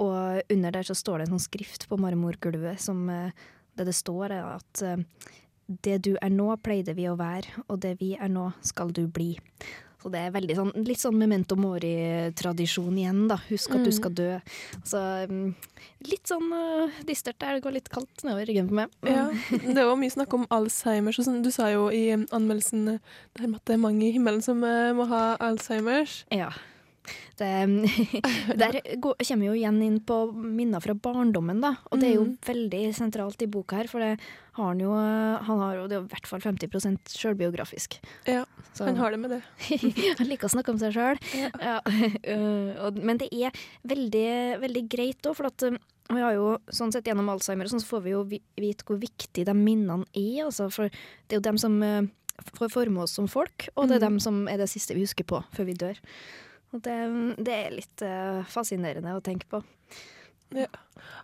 Og 0.00 0.40
under 0.52 0.72
der 0.76 0.86
så 0.86 0.96
står 0.96 1.20
det 1.20 1.28
en 1.28 1.36
sånn 1.36 1.48
skrift 1.48 1.88
på 1.90 1.98
marmorgulvet 2.00 2.80
som 2.80 3.06
det 3.08 3.86
det 3.86 3.96
står, 3.96 4.32
er 4.32 4.46
at 4.56 4.82
det 5.84 6.00
du 6.06 6.14
er 6.18 6.32
nå, 6.32 6.48
pleide 6.64 6.96
vi 6.98 7.06
å 7.08 7.18
være, 7.18 7.64
og 7.68 7.80
det 7.84 7.96
vi 8.00 8.14
er 8.18 8.30
nå, 8.32 8.50
skal 8.66 8.92
du 8.96 9.04
bli. 9.06 9.34
Så 10.00 10.08
det 10.12 10.20
er 10.24 10.30
veldig 10.32 10.54
sånn, 10.56 10.70
litt 10.88 11.00
sånn 11.02 11.18
memento 11.20 11.56
mori-tradisjon 11.60 12.96
igjen, 12.96 13.26
da. 13.28 13.36
Husk 13.50 13.74
at 13.76 13.84
du 13.84 13.90
Mm. 13.90 13.96
skal 13.98 14.12
dø. 14.16 14.30
Så 14.84 15.00
mm, 15.28 15.54
litt 16.08 16.26
sånn 16.26 16.48
uh, 16.52 16.88
dystert 17.04 17.38
der. 17.38 17.58
Det 17.58 17.64
går 17.66 17.72
litt 17.76 17.90
kaldt 17.92 18.24
nedover 18.24 18.46
ryggen 18.48 18.68
på 18.70 18.78
meg. 18.80 18.88
Ja, 19.04 19.28
det 19.76 19.84
var 19.84 19.96
mye 20.00 20.10
snakk 20.14 20.32
om 20.34 20.46
Alzheimers. 20.50 21.20
Sånn. 21.20 21.42
Du 21.44 21.50
sa 21.52 21.68
jo 21.70 21.90
i 21.92 22.14
anmeldelsen 22.16 22.88
eh, 22.96 22.98
det 23.34 23.44
her 23.44 23.48
med 23.52 23.60
at 23.60 23.66
det 23.68 23.74
er 23.76 23.84
mange 23.84 24.08
i 24.08 24.12
himmelen 24.16 24.40
som 24.42 24.62
uh, 24.64 24.92
må 24.96 25.04
ha 25.12 25.36
Alzheimers. 25.40 26.24
Ja. 26.32 26.50
Det, 27.40 27.50
der 28.60 28.78
kommer 28.92 29.46
jo 29.46 29.54
igjen 29.56 29.82
inn 29.82 29.98
på 30.06 30.18
minner 30.34 30.80
fra 30.84 30.94
barndommen, 30.94 31.60
da. 31.62 31.74
Og 31.90 32.00
det 32.00 32.10
er 32.10 32.14
jo 32.18 32.24
Mm. 32.30 32.36
veldig 32.46 32.82
sentralt 32.94 33.42
i 33.42 33.46
boka 33.50 33.76
her, 33.80 33.88
for 33.88 34.00
det 34.00 34.18
har 34.58 34.66
han 34.72 34.80
jo 34.82 34.90
Han 34.92 35.58
har 35.62 35.74
jo 35.76 35.86
det 35.88 35.96
er 35.96 36.02
i 36.04 36.10
hvert 36.12 36.26
fall 36.26 36.40
50 36.40 36.98
sjølbiografisk. 37.16 37.98
Ja, 38.26 38.44
Så- 38.74 38.84
Han 38.86 38.96
har 38.96 39.10
det 39.10 39.18
med 39.20 39.30
det. 39.30 39.42
han 40.18 40.26
liker 40.28 40.46
å 40.48 40.52
snakke 40.52 40.68
om 40.70 40.78
seg 40.78 40.92
sjøl. 40.94 41.18
Ja. 41.34 41.50
Ja. 41.60 41.80
øh, 42.34 42.90
men 43.02 43.18
det 43.18 43.28
er 43.32 43.50
veldig, 43.86 44.60
veldig 44.60 44.88
greit 44.88 45.22
òg, 45.26 45.36
for 45.36 45.46
at 45.46 45.62
øh, 45.62 45.76
vi 46.10 46.20
har 46.20 46.34
jo 46.34 46.58
sånn 46.74 46.92
sett 46.92 47.04
gjennom 47.06 47.28
Alzheimer 47.30 47.68
sånn, 47.70 47.80
så 47.82 47.86
får 47.96 48.02
vi 48.02 48.10
jo 48.10 48.24
vite 48.26 48.84
hvor 48.84 48.98
viktig 48.98 49.44
de 49.46 49.54
minnene 49.54 50.04
er. 50.14 50.44
Altså, 50.46 50.70
for 50.70 50.88
det 50.90 51.32
er 51.36 51.38
jo 51.40 51.46
dem 51.48 51.58
som 51.58 51.76
øh, 51.82 52.08
får 52.56 52.70
forme 52.72 53.02
oss 53.04 53.12
som 53.18 53.28
folk, 53.28 53.68
og 53.76 53.88
det 53.88 53.96
er 54.00 54.06
Mm. 54.06 54.08
dem 54.08 54.20
som 54.20 54.48
er 54.48 54.56
det 54.58 54.68
siste 54.70 54.94
vi 54.94 55.02
husker 55.04 55.24
på 55.24 55.42
før 55.54 55.66
vi 55.66 55.74
dør. 55.74 55.98
Det, 56.72 56.96
det 57.42 57.54
er 57.54 57.74
litt 57.74 58.02
øh, 58.06 58.44
fascinerende 58.46 59.16
å 59.16 59.22
tenke 59.24 59.48
på. 59.50 59.62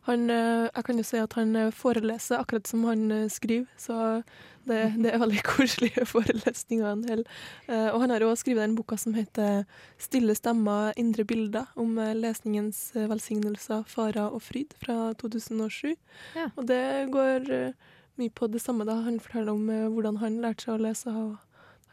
Han, 0.06 0.30
eh, 0.30 0.66
jeg 0.70 0.84
kan 0.86 0.98
jo 1.00 1.04
si 1.06 1.18
at 1.18 1.32
han 1.38 1.54
eh, 1.58 1.72
foreleser 1.74 2.38
akkurat 2.38 2.66
som 2.70 2.84
han 2.86 3.10
eh, 3.10 3.24
skriver, 3.32 3.66
så 3.78 4.22
det, 4.66 4.78
det 5.02 5.10
er 5.12 5.18
veldig 5.22 5.42
koselige 5.52 6.06
forelesninger 6.06 6.86
han. 6.86 7.02
Eh, 7.10 7.88
Og 7.94 8.00
han 8.04 8.14
har 8.14 8.22
jo 8.22 8.30
skrevet 8.38 8.62
den 8.62 8.76
boka 8.78 8.96
som 8.98 9.14
heter 9.18 9.64
'Stille 9.98 10.34
stemmer, 10.38 10.92
indre 10.96 11.24
bilder', 11.24 11.66
om 11.76 11.98
eh, 11.98 12.14
lesningens 12.14 12.92
eh, 12.96 13.08
velsignelser, 13.10 13.82
farer 13.86 14.30
og 14.30 14.42
fryd, 14.42 14.74
fra 14.82 15.12
2007. 15.14 15.94
Ja. 16.36 16.50
Og 16.56 16.66
det 16.70 17.10
går 17.10 17.50
eh, 17.50 17.72
mye 18.18 18.30
på 18.30 18.46
det 18.50 18.60
samme. 18.62 18.86
da. 18.86 19.02
Han 19.02 19.20
forteller 19.20 19.52
om 19.52 19.70
eh, 19.70 19.88
hvordan 19.90 20.16
han 20.22 20.40
lærte 20.42 20.64
seg 20.64 20.74
å 20.78 20.82
lese. 20.86 21.10
og 21.10 21.36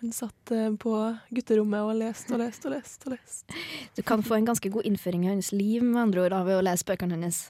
han 0.03 0.13
satt 0.15 0.51
eh, 0.51 0.69
på 0.75 0.93
gutterommet 1.31 1.87
og 1.87 1.95
leste 1.95 2.35
og 2.35 2.41
leste 2.43 2.67
og 2.67 2.75
leste. 2.75 3.07
og 3.07 3.15
leste. 3.15 3.59
Du 3.95 4.01
kan 4.05 4.23
få 4.25 4.35
en 4.37 4.49
ganske 4.51 4.71
god 4.73 4.87
innføring 4.89 5.23
i 5.25 5.31
hans 5.31 5.53
liv 5.55 5.83
med 5.85 6.01
andre 6.01 6.25
ord 6.25 6.35
av 6.41 6.49
å 6.51 6.63
lese 6.65 6.87
bøkene 6.87 7.19
hans. 7.21 7.45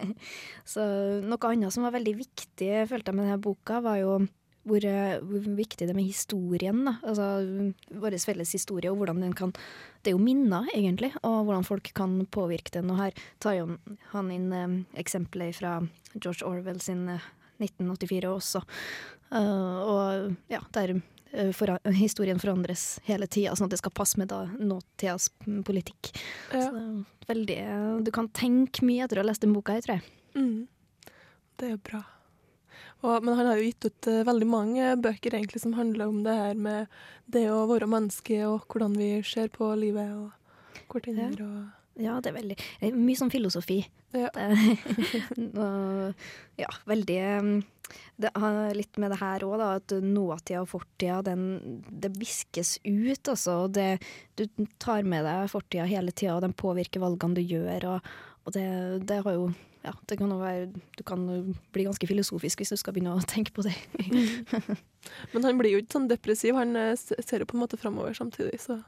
Så 0.72 0.84
noe 1.26 1.50
annet 1.50 1.74
som 1.74 1.86
var 1.86 1.96
veldig 1.98 2.14
viktig, 2.22 2.70
følte 2.90 3.10
jeg 3.10 3.18
med 3.18 3.26
denne 3.26 3.42
boka, 3.42 3.80
var 3.82 3.98
jo 3.98 4.20
hvor, 4.68 4.84
eh, 4.84 5.18
hvor 5.24 5.50
viktig 5.56 5.86
det 5.86 5.90
er 5.90 5.98
med 5.98 6.06
historien. 6.06 6.84
Da. 6.86 6.96
Altså 7.02 7.26
vår 7.90 8.18
felles 8.22 8.54
historie, 8.54 8.92
og 8.92 9.00
hvordan 9.00 9.24
den 9.24 9.34
kan 9.34 9.54
Det 10.00 10.14
er 10.14 10.16
jo 10.16 10.24
minner, 10.24 10.64
egentlig, 10.72 11.10
og 11.20 11.44
hvordan 11.44 11.64
folk 11.66 11.90
kan 11.92 12.14
påvirke 12.24 12.72
den. 12.72 12.88
Og 12.90 12.96
her 12.96 13.12
tar 13.38 13.58
jo 13.58 13.76
han 14.14 14.30
inn 14.30 14.52
eh, 14.52 14.78
eksempler 15.02 15.52
fra 15.52 15.80
George 16.14 16.46
Orwell 16.46 16.80
sin 16.80 17.08
eh, 17.08 17.26
1984 17.60 18.30
også. 18.30 18.62
Uh, 19.30 19.78
og 19.86 20.36
ja, 20.50 20.58
der 20.74 20.96
eh, 21.32 21.50
fora- 21.56 21.80
historien 22.02 22.40
forandres 22.42 23.00
hele 23.08 23.28
tida, 23.30 23.56
sånn 23.56 23.70
at 23.70 23.76
det 23.76 23.82
skal 23.82 23.94
passe 23.96 24.20
med 24.20 24.30
da 24.32 24.44
nåtidas 24.58 25.30
politikk. 25.66 26.12
Ja. 26.52 26.66
Så 26.66 26.70
det 26.74 26.84
er 26.84 27.34
veldig, 27.34 27.58
du 28.06 28.12
kan 28.14 28.30
tenke 28.34 28.86
mye 28.86 29.06
etter 29.06 29.20
å 29.20 29.24
ha 29.24 29.30
lest 29.30 29.44
den 29.46 29.54
boka 29.56 29.76
her, 29.76 29.84
tror 29.86 29.98
jeg. 29.98 30.16
Mm. 30.34 31.12
Det 31.60 31.68
er 31.68 31.76
jo 31.76 31.82
bra. 31.90 32.04
Og, 33.00 33.24
men 33.24 33.36
han 33.38 33.48
har 33.48 33.56
jo 33.58 33.64
gitt 33.64 33.86
ut 33.88 34.08
uh, 34.12 34.22
veldig 34.28 34.48
mange 34.48 34.92
bøker 35.00 35.36
egentlig 35.36 35.62
som 35.62 35.72
handler 35.76 36.10
om 36.10 36.20
det 36.24 36.36
her 36.36 36.58
med 36.60 37.00
det 37.32 37.46
å 37.52 37.64
være 37.70 37.88
menneske, 37.88 38.42
og 38.48 38.66
hvordan 38.68 38.96
vi 39.00 39.12
ser 39.24 39.48
på 39.54 39.70
livet 39.80 40.12
og 40.12 40.90
hverandre. 40.92 41.46
Og 41.46 41.79
Ja, 42.00 42.16
det 42.22 42.30
er 42.30 42.38
veldig 42.38 42.56
det 42.56 42.88
er 42.88 42.96
Mye 42.96 43.18
sånn 43.18 43.32
filosofi. 43.32 43.82
Ja. 44.16 44.30
Og, 45.64 46.24
ja, 46.58 46.70
veldig 46.88 47.18
um, 47.40 47.52
det 48.20 48.30
har 48.34 48.74
litt 48.76 48.98
med 49.02 49.12
det 49.12 49.20
her 49.20 49.44
òg, 49.46 49.56
da, 49.60 49.70
at 49.80 49.94
nåtida 50.04 50.62
og 50.62 50.70
fortida, 50.70 51.20
den, 51.26 51.82
det 51.88 52.12
viskes 52.20 52.76
ut, 52.84 53.30
altså. 53.32 53.64
Det, 53.72 53.88
du 54.38 54.46
tar 54.82 55.06
med 55.08 55.26
deg 55.26 55.50
fortida 55.52 55.88
hele 55.90 56.14
tida, 56.14 56.36
og 56.36 56.44
den 56.44 56.56
påvirker 56.56 57.02
valgene 57.02 57.38
du 57.38 57.42
gjør. 57.42 57.88
Og, 57.94 58.14
og 58.44 58.56
det, 58.56 58.68
det 59.08 59.22
har 59.24 59.36
jo 59.38 59.50
ja, 59.80 59.94
det 60.10 60.18
kan 60.20 60.32
være 60.36 60.66
Du 60.98 61.02
kan 61.08 61.22
bli 61.72 61.86
ganske 61.86 62.04
filosofisk 62.04 62.60
hvis 62.60 62.74
du 62.74 62.76
skal 62.76 62.92
begynne 62.92 63.14
å 63.16 63.24
tenke 63.24 63.54
på 63.56 63.64
det. 63.64 63.72
Men 65.32 65.46
han 65.46 65.60
blir 65.60 65.72
jo 65.72 65.80
ikke 65.80 65.96
sånn 65.96 66.10
depressiv, 66.10 66.58
han 66.58 66.76
eh, 66.76 66.92
ser 67.00 67.40
jo 67.40 67.48
på 67.48 67.56
en 67.56 67.64
måte 67.64 67.80
framover 67.80 68.12
samtidig, 68.16 68.60
så 68.60 68.82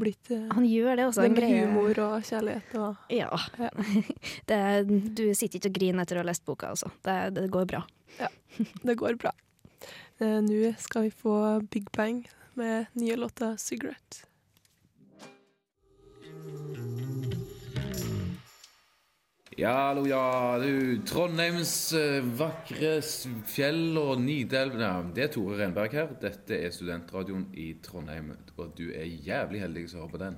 blir 0.00 0.12
ikke 0.14 0.38
Han 0.54 0.64
gjør 0.66 0.96
det 0.96 1.04
også. 1.06 1.22
det 1.22 1.30
med 1.36 1.68
humor 1.68 1.98
og 2.06 2.22
kjærlighet 2.28 2.74
og 2.80 2.96
Ja. 3.12 3.28
Ja. 3.58 3.70
Det, 4.50 4.60
du 5.16 5.24
sitter 5.34 5.58
ikke 5.60 5.70
og 5.72 5.78
griner 5.78 6.02
etter 6.02 6.16
å 6.18 6.24
ha 6.24 6.28
lest 6.30 6.44
boka, 6.44 6.70
altså. 6.74 6.90
Det, 7.06 7.18
det 7.36 7.50
går 7.50 7.66
bra. 7.70 7.84
Ja, 8.18 8.28
Det 8.82 8.96
går 8.98 9.16
bra. 9.20 9.32
Eh, 10.20 10.40
Nå 10.44 10.74
skal 10.78 11.02
vi 11.08 11.10
få 11.10 11.36
Big 11.70 11.90
Bang 11.96 12.24
med 12.54 12.86
nye 12.94 13.16
låta 13.16 13.54
'Cigarette'. 13.56 14.24
Ja, 19.58 19.72
hallo, 19.88 20.04
ja. 20.06 20.58
Du, 20.62 21.00
Trondheims 21.02 21.92
eh, 21.98 22.20
vakre 22.38 23.00
fjell 23.50 23.96
og 23.98 24.20
Nidelv 24.22 24.76
Nei, 24.78 24.92
Det 25.16 25.24
er 25.24 25.32
Tore 25.34 25.56
Renberg 25.58 25.96
her. 25.96 26.12
Dette 26.22 26.54
er 26.54 26.70
studentradioen 26.70 27.48
i 27.58 27.72
Trondheim. 27.82 28.30
Og 28.54 28.70
du 28.78 28.92
er 28.94 29.08
jævlig 29.10 29.64
heldig 29.64 29.82
som 29.90 30.04
hører 30.04 30.12
på 30.12 30.20
den. 30.22 30.36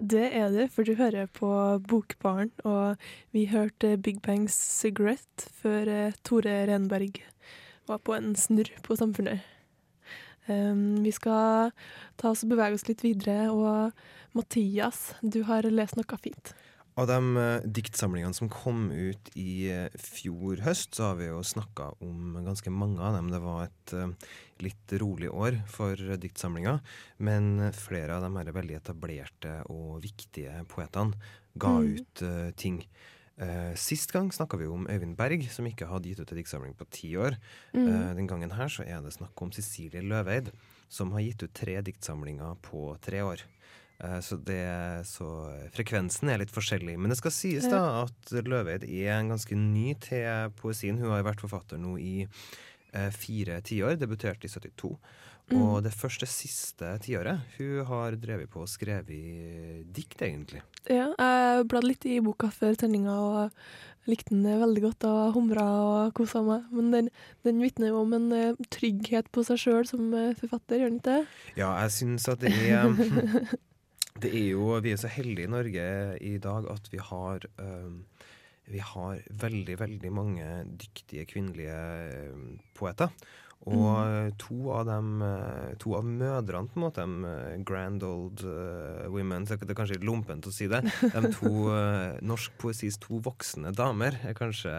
Det 0.00 0.30
er 0.32 0.48
du, 0.54 0.62
for 0.72 0.88
du 0.88 0.94
hører 0.96 1.28
på 1.28 1.50
Bokbaren, 1.84 2.54
og 2.64 2.96
vi 3.36 3.44
hørte 3.52 3.98
Big 4.00 4.22
Bangs 4.24 4.56
'Cigarette' 4.56 5.50
før 5.60 5.92
eh, 5.92 6.16
Tore 6.24 6.56
Renberg 6.72 7.20
var 7.86 8.00
på 8.00 8.16
en 8.16 8.32
snurr 8.34 8.72
på 8.82 8.96
Samfunnet. 8.96 9.44
Um, 10.48 11.04
vi 11.04 11.12
skal 11.12 11.70
ta 12.16 12.32
oss 12.32 12.46
og 12.46 12.54
bevege 12.54 12.74
oss 12.74 12.88
litt 12.88 13.04
videre, 13.04 13.52
og 13.52 13.92
Mathias, 14.32 15.14
du 15.20 15.42
har 15.44 15.68
lest 15.68 16.00
noe 16.00 16.18
fint. 16.24 16.54
Av 17.00 17.06
de 17.08 17.36
eh, 17.40 17.62
diktsamlingene 17.64 18.36
som 18.36 18.50
kom 18.52 18.90
ut 18.92 19.30
i 19.38 19.70
eh, 19.72 19.86
fjor 19.96 20.60
høst, 20.66 20.98
så 20.98 21.10
har 21.10 21.20
vi 21.20 21.30
jo 21.30 21.38
snakka 21.46 21.94
om 22.04 22.34
ganske 22.44 22.72
mange 22.74 23.00
av 23.00 23.14
dem. 23.16 23.30
Det 23.32 23.40
var 23.40 23.62
et 23.64 23.94
eh, 23.96 24.34
litt 24.66 24.92
rolig 25.00 25.30
år 25.32 25.56
for 25.72 25.96
diktsamlinga, 26.20 26.74
men 27.24 27.70
flere 27.72 28.18
av 28.18 28.26
de 28.26 28.34
her 28.36 28.52
veldig 28.52 28.76
etablerte 28.82 29.54
og 29.72 30.02
viktige 30.04 30.66
poetene 30.68 31.16
ga 31.56 31.72
Mm. 31.80 31.96
ut 31.96 32.20
ting. 32.60 32.82
Sist 33.80 34.12
gang 34.12 34.28
snakka 34.30 34.58
vi 34.60 34.66
om 34.68 34.84
Øyvind 34.86 35.16
Berg, 35.16 35.46
som 35.50 35.64
ikke 35.66 35.88
hadde 35.88 36.10
gitt 36.10 36.20
ut 36.20 36.30
en 36.30 36.38
diktsamling 36.38 36.74
på 36.76 36.86
ti 36.92 37.14
år. 37.16 37.38
Mm. 37.72 37.88
Den 38.18 38.28
gangen 38.28 38.52
her 38.52 38.68
så 38.68 38.84
er 38.84 39.00
det 39.00 39.14
snakk 39.16 39.40
om 39.40 39.50
Cecilie 39.50 40.04
Løveid, 40.04 40.52
som 40.92 41.10
har 41.16 41.24
gitt 41.24 41.42
ut 41.42 41.54
tre 41.56 41.80
diktsamlinger 41.80 42.60
på 42.62 42.92
tre 43.00 43.24
år. 43.24 43.42
Eh, 44.00 44.18
Så, 44.24 44.36
det, 44.36 44.60
så 45.08 45.28
frekvensen 45.74 46.30
er 46.32 46.40
litt 46.42 46.52
forskjellig. 46.54 46.96
Men 46.98 47.12
det 47.12 47.18
skal 47.20 47.34
sies 47.34 47.68
da 47.70 47.82
at 48.04 48.32
Løveid 48.32 48.84
er 48.88 49.14
en 49.18 49.32
ganske 49.34 49.56
ny 49.56 49.94
til 50.00 50.52
poesien. 50.60 50.98
Hun 51.00 51.12
har 51.12 51.26
vært 51.26 51.42
forfatter 51.44 51.80
nå 51.80 51.96
i 52.00 52.14
eh, 52.24 53.10
fire 53.12 53.60
tiår, 53.66 53.98
debuterte 54.00 54.48
i 54.48 54.52
72. 54.52 54.94
Og 55.50 55.80
det 55.82 55.90
første 55.90 56.28
siste 56.30 56.92
tiåret 57.02 57.40
hun 57.56 57.80
har 57.88 58.14
drevet 58.22 58.46
på 58.52 58.60
og 58.62 58.68
skrevet 58.70 59.08
dikt, 59.90 60.20
egentlig. 60.22 60.60
Ja, 60.86 61.08
jeg 61.10 61.64
bladde 61.66 61.88
litt 61.90 62.06
i 62.06 62.20
boka 62.22 62.52
før 62.54 62.76
sendinga 62.78 63.16
og 63.18 63.56
likte 64.06 64.30
den 64.30 64.46
veldig 64.62 64.84
godt 64.84 65.06
og 65.08 65.34
humra 65.34 65.64
og 65.80 66.12
kosa 66.14 66.44
meg. 66.46 66.68
Men 66.70 66.92
den, 66.94 67.08
den 67.42 67.58
vitner 67.64 67.90
jo 67.90 68.04
om 68.04 68.14
en 68.14 68.30
eh, 68.36 68.62
trygghet 68.70 69.26
på 69.34 69.42
seg 69.48 69.58
sjøl 69.64 69.90
som 69.90 70.06
eh, 70.14 70.36
forfatter, 70.38 70.78
gjør 70.84 70.92
den 70.94 71.00
ikke 71.02 71.16
det? 71.18 71.42
Ja, 71.58 71.72
jeg 71.82 71.96
syns 71.98 72.30
at 72.30 72.46
det 72.46 72.54
er 72.54 72.86
Det 74.20 74.30
er 74.36 74.50
jo 74.50 74.74
Vi 74.84 74.92
er 74.92 75.00
så 75.00 75.08
heldige 75.08 75.48
i 75.48 75.50
Norge 75.50 75.86
i 76.20 76.36
dag 76.42 76.66
at 76.70 76.90
vi 76.92 77.00
har 77.00 77.46
um, 77.58 78.04
vi 78.70 78.78
har 78.78 79.22
veldig, 79.34 79.76
veldig 79.80 80.10
mange 80.14 80.46
dyktige 80.78 81.24
kvinnelige 81.26 81.78
um, 82.30 82.60
poeter. 82.78 83.08
Og 83.68 84.32
to 84.40 84.70
av 84.72 84.86
dem, 84.88 85.20
eh, 85.22 85.74
to 85.82 85.92
av 85.98 86.04
mødrene, 86.08 86.70
på 86.72 86.78
en 86.80 86.84
måte, 86.86 87.04
de 87.04 87.28
eh, 87.28 87.58
grand 87.68 88.02
old 88.02 88.40
eh, 88.48 89.04
women, 89.12 89.44
så 89.44 89.58
det 89.60 89.74
er 89.74 89.76
kanskje 89.76 89.98
litt 89.98 90.06
lompent 90.08 90.48
å 90.48 90.52
si 90.54 90.64
det, 90.70 90.80
de 91.02 91.32
to 91.36 91.52
eh, 91.76 92.16
norsk 92.24 92.56
poesis 92.62 92.96
to 93.02 93.20
voksne 93.20 93.74
damer, 93.76 94.16
er 94.24 94.32
kanskje, 94.38 94.72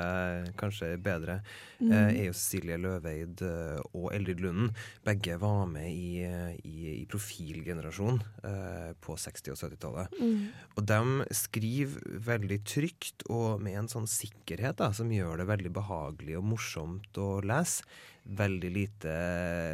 kanskje 0.57 0.95
bedre, 1.01 1.41
Mm. 1.81 1.89
eh, 1.97 2.09
er 2.21 2.25
jo 2.27 2.33
Cecilie 2.37 2.75
Løveid 2.77 3.39
eh, 3.41 3.79
og 3.97 4.11
Eldrid 4.13 4.37
Lunden. 4.43 4.67
Begge 5.03 5.33
var 5.41 5.63
med 5.65 5.87
i, 5.89 6.21
eh, 6.21 6.51
i, 6.61 6.91
i 7.01 7.05
profilgenerasjon 7.09 8.19
eh, 8.45 8.91
på 9.01 9.15
60- 9.17 9.49
og 9.55 9.57
70-tallet. 9.57 10.13
Mm. 10.21 10.43
Og 10.77 10.85
de 10.85 11.25
skriver 11.33 12.21
veldig 12.21 12.59
trygt 12.69 13.25
og 13.33 13.63
med 13.65 13.79
en 13.81 13.89
sånn 13.89 14.05
sikkerhet 14.05 14.77
da, 14.77 14.91
som 14.93 15.09
gjør 15.09 15.41
det 15.41 15.49
veldig 15.49 15.73
behagelig 15.73 16.37
og 16.37 16.45
morsomt 16.53 17.17
å 17.17 17.31
lese. 17.41 17.81
Veldig 18.25 18.69
lite 18.71 19.11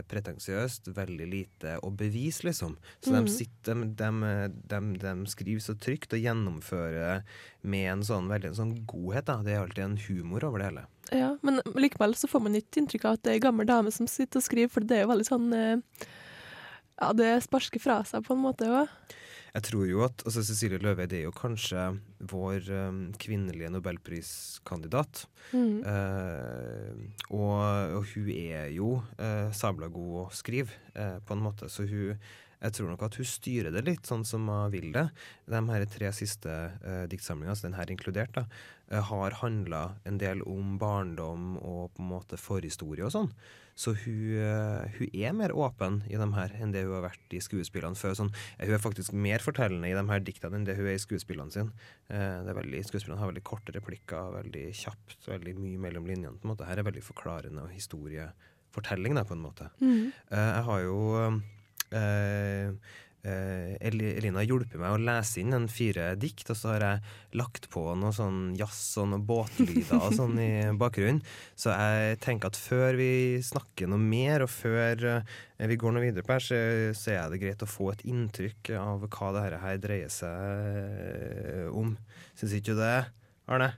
pretensiøst, 0.07 0.87
veldig 0.95 1.25
lite 1.29 1.73
å 1.83 1.89
bevise, 1.95 2.45
liksom. 2.47 2.77
Så 3.03 3.11
Mhm. 3.11 3.25
de, 3.25 3.31
sitter, 3.31 3.73
de, 3.73 4.51
de, 4.67 4.79
de, 4.97 5.25
skriver 5.27 5.59
så 5.61 5.75
trygt 5.77 6.13
og 6.13 6.19
gjennomfører 6.23 7.23
med 7.63 7.91
en 7.91 8.01
sånn 8.03 8.27
veldig 8.29 8.47
en 8.47 8.55
sånn 8.55 8.85
godhet. 8.85 9.25
da. 9.25 9.41
Det 9.43 9.51
er 9.53 9.59
alltid 9.65 9.83
en 9.83 9.97
humor 9.97 10.43
over 10.45 10.59
det 10.59 10.65
hele. 10.71 10.85
Ja, 11.11 11.37
men 11.43 11.61
likevel 11.75 12.15
så 12.15 12.27
får 12.27 12.41
man 12.41 12.55
ikke 12.55 12.81
inntrykk 12.81 13.05
av 13.05 13.13
at 13.13 13.23
det 13.23 13.31
er 13.31 13.35
ei 13.35 13.39
gammel 13.39 13.65
dame 13.65 13.91
som 13.91 14.07
sitter 14.07 14.39
og 14.39 14.43
skriver, 14.43 14.69
for 14.71 14.79
det 14.81 14.97
er 14.97 15.01
jo 15.05 15.13
veldig 15.13 15.27
sånn 15.27 15.53
eh, 15.53 16.05
Ja, 16.99 17.13
det 17.13 17.43
sparker 17.43 17.79
fra 17.79 18.03
seg 18.03 18.23
på 18.25 18.33
en 18.33 18.41
måte 18.41 18.65
òg. 18.65 18.87
Jeg 19.57 19.65
tror 19.65 19.87
jo 19.89 20.03
at 20.05 20.21
altså 20.21 20.43
Cecilie 20.45 20.77
Løveid 20.77 21.13
er 21.17 21.23
jo 21.23 21.31
kanskje 21.33 21.87
vår 22.29 22.67
um, 22.77 22.99
kvinnelige 23.17 23.71
nobelpriskandidat. 23.73 25.23
Mm. 25.49 25.79
Uh, 25.81 26.99
og, 27.33 27.55
og 27.97 28.03
hun 28.11 28.27
er 28.35 28.67
jo 28.75 28.91
uh, 29.17 29.47
sabla 29.57 29.89
god 29.89 30.11
å 30.21 30.25
skrive, 30.37 30.77
uh, 30.93 31.17
på 31.25 31.33
en 31.33 31.41
måte. 31.41 31.71
Så 31.73 31.87
hun 31.89 32.21
jeg 32.57 32.73
tror 32.73 32.89
nok 32.89 33.03
at 33.05 33.17
hun 33.19 33.27
styrer 33.29 33.73
det 33.73 33.83
litt 33.85 34.09
sånn 34.09 34.23
som 34.25 34.47
hun 34.49 34.71
vil 34.73 34.89
det. 34.95 35.05
De 35.45 35.61
her 35.69 35.85
tre 35.93 36.09
siste 36.15 36.49
uh, 36.49 37.05
diktsamlingene, 37.09 37.53
altså 37.53 37.67
den 37.67 37.77
her 37.77 37.91
inkludert, 37.93 38.33
da, 38.33 38.47
uh, 38.89 39.03
har 39.11 39.37
handla 39.43 39.83
en 40.09 40.17
del 40.21 40.41
om 40.49 40.79
barndom 40.81 41.59
og 41.61 41.93
på 41.93 42.01
en 42.01 42.11
måte 42.15 42.39
forhistorie 42.41 43.05
og 43.05 43.13
sånn. 43.13 43.29
Så 43.77 43.93
hun, 43.93 44.39
uh, 44.41 44.89
hun 44.97 45.13
er 45.13 45.35
mer 45.37 45.53
åpen 45.53 45.99
i 46.09 46.17
dem 46.17 46.33
her 46.33 46.55
enn 46.57 46.73
det 46.73 46.87
hun 46.87 46.95
har 46.95 47.05
vært 47.11 47.35
i 47.37 47.43
skuespillene 47.45 47.99
før. 47.99 48.15
Sånn, 48.17 48.33
hun 48.57 48.73
er 48.73 48.81
faktisk 48.81 49.13
mer 49.13 49.43
fortellende 49.45 49.91
i 49.91 49.93
de 49.93 50.05
her 50.09 50.23
diktene 50.25 50.57
enn 50.57 50.65
det 50.65 50.79
hun 50.79 50.89
er 50.89 50.97
i 50.97 51.03
skuespillene 51.03 51.53
sine. 51.53 51.69
Uh, 52.09 52.41
veldig, 52.57 52.81
skuespillerne 52.89 53.21
har 53.21 53.29
veldig 53.35 53.45
korte 53.45 53.75
replikker, 53.77 54.33
veldig 54.39 54.65
kjapt, 54.81 55.19
veldig 55.29 55.53
mye 55.61 55.83
mellom 55.85 56.09
linjene. 56.09 56.41
på 56.41 56.49
en 56.49 56.55
måte. 56.55 56.65
Her 56.65 56.81
er 56.81 56.89
veldig 56.89 57.05
forklarende 57.05 57.67
og 57.67 57.77
historiefortelling, 57.77 59.13
da, 59.21 59.27
på 59.29 59.37
en 59.37 59.45
måte. 59.45 59.69
Mm. 59.77 60.09
Jeg 60.33 60.65
har 60.71 60.81
jo 60.87 60.97
eh, 61.95 62.73
eh, 63.27 63.73
Elina 63.79 64.41
har 64.41 64.47
hjulpet 64.47 64.79
meg 64.81 64.95
å 64.95 65.01
lese 65.01 65.41
inn 65.41 65.55
en 65.55 65.67
fire 65.71 66.09
dikt, 66.19 66.49
og 66.51 66.59
så 66.59 66.73
har 66.73 66.85
jeg 66.85 67.39
lagt 67.39 67.69
på 67.73 67.83
noe 67.99 68.13
sånn 68.15 68.53
jazz 68.57 68.81
og 69.01 69.09
noen 69.11 69.25
båtlyder 69.27 70.01
og 70.01 70.15
sånn 70.17 70.37
i 70.41 70.51
bakgrunnen. 70.79 71.23
Så 71.55 71.73
jeg 71.73 72.19
tenker 72.23 72.51
at 72.51 72.59
før 72.59 72.99
vi 72.99 73.11
snakker 73.45 73.91
noe 73.91 74.01
mer, 74.01 74.45
og 74.45 74.53
før 74.53 75.07
eh, 75.13 75.67
vi 75.69 75.79
går 75.79 75.95
noe 75.95 76.05
videre 76.05 76.27
på 76.27 76.37
her, 76.37 76.47
så, 76.49 76.61
så 76.97 77.15
er 77.15 77.33
det 77.33 77.41
greit 77.43 77.65
å 77.65 77.69
få 77.69 77.91
et 77.93 78.05
inntrykk 78.07 78.75
av 78.81 79.07
hva 79.07 79.33
dette 79.35 79.47
her, 79.47 79.59
her 79.65 79.83
dreier 79.83 80.13
seg 80.13 81.73
om. 81.75 81.95
Syns 82.37 82.57
ikke 82.57 82.75
du 82.75 82.81
det, 82.83 82.95
Arne? 83.47 83.73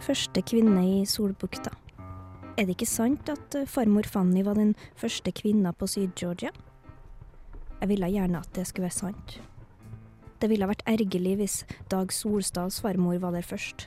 Første 0.00 0.42
kvinne 0.42 0.80
i 0.86 1.04
Solbukta. 1.06 1.79
Er 2.58 2.66
det 2.66 2.74
ikke 2.74 2.88
sant 2.88 3.28
at 3.30 3.54
eh, 3.54 3.68
farmor 3.68 4.08
Fanny 4.10 4.42
var 4.44 4.58
den 4.58 4.74
første 4.98 5.30
kvinna 5.32 5.70
på 5.72 5.86
Syd-Georgia? 5.88 6.50
Jeg 7.80 7.88
ville 7.92 8.10
gjerne 8.10 8.40
at 8.42 8.50
det 8.56 8.66
skulle 8.68 8.88
være 8.88 8.98
sant. 8.98 9.38
Det 10.40 10.48
ville 10.50 10.68
vært 10.68 10.84
ergerlig 10.88 11.36
hvis 11.38 11.56
Dag 11.92 12.12
Solstads 12.12 12.80
farmor 12.82 13.20
var 13.22 13.36
der 13.36 13.46
først. 13.46 13.86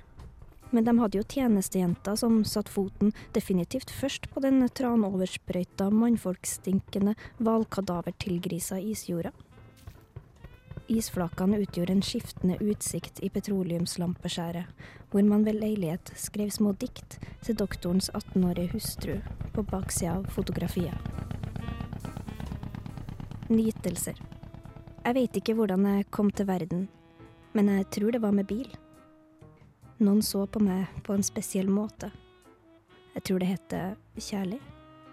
Men 0.74 0.88
de 0.88 0.96
hadde 0.98 1.20
jo 1.20 1.28
tjenestejenta 1.30 2.16
som 2.18 2.40
satte 2.48 2.72
foten 2.74 3.12
definitivt 3.36 3.92
først 3.94 4.30
på 4.34 4.42
den 4.42 4.64
tranoversprøyta, 4.66 5.92
mannfolkstinkende 5.94 7.14
hvalkadavertilgrisa 7.44 8.80
isjorda. 8.82 9.34
Isflakene 10.94 11.58
utgjorde 11.64 11.96
en 11.96 12.04
skiftende 12.06 12.60
utsikt 12.62 13.22
i 13.26 13.30
petroleumslampeskjæret, 13.34 14.68
hvor 15.10 15.26
man 15.26 15.46
ved 15.46 15.58
leilighet 15.58 16.12
skrev 16.20 16.52
små 16.54 16.74
dikt 16.78 17.18
til 17.42 17.58
doktorens 17.58 18.12
18-årige 18.14 18.76
hustru 18.76 19.16
på 19.56 19.64
baksida 19.72 20.20
av 20.20 20.28
fotografiet. 20.36 20.94
Nytelser. 23.50 24.20
Jeg 25.04 25.18
vet 25.18 25.40
ikke 25.40 25.56
hvordan 25.58 25.88
jeg 25.90 26.10
kom 26.14 26.30
til 26.32 26.48
verden, 26.48 26.86
men 27.54 27.72
jeg 27.74 27.90
tror 27.98 28.14
det 28.14 28.22
var 28.22 28.36
med 28.38 28.48
bil. 28.50 28.70
Noen 30.04 30.22
så 30.22 30.46
på 30.46 30.62
meg 30.62 31.02
på 31.06 31.16
en 31.18 31.26
spesiell 31.26 31.70
måte. 31.74 32.12
Jeg 33.16 33.26
tror 33.30 33.42
det 33.42 33.50
heter 33.50 33.98
kjærlig. 34.18 34.62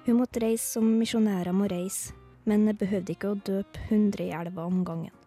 Hun 0.06 0.20
måtte 0.20 0.44
reise 0.44 0.76
som 0.76 0.92
misjonærer 0.98 1.56
må 1.56 1.68
reise, 1.72 2.12
men 2.44 2.68
behøvde 2.76 3.16
ikke 3.16 3.32
å 3.32 3.40
døpe 3.48 3.88
hundre 3.88 4.28
i 4.28 4.36
elva 4.36 4.68
om 4.68 4.84
gangen. 4.84 5.19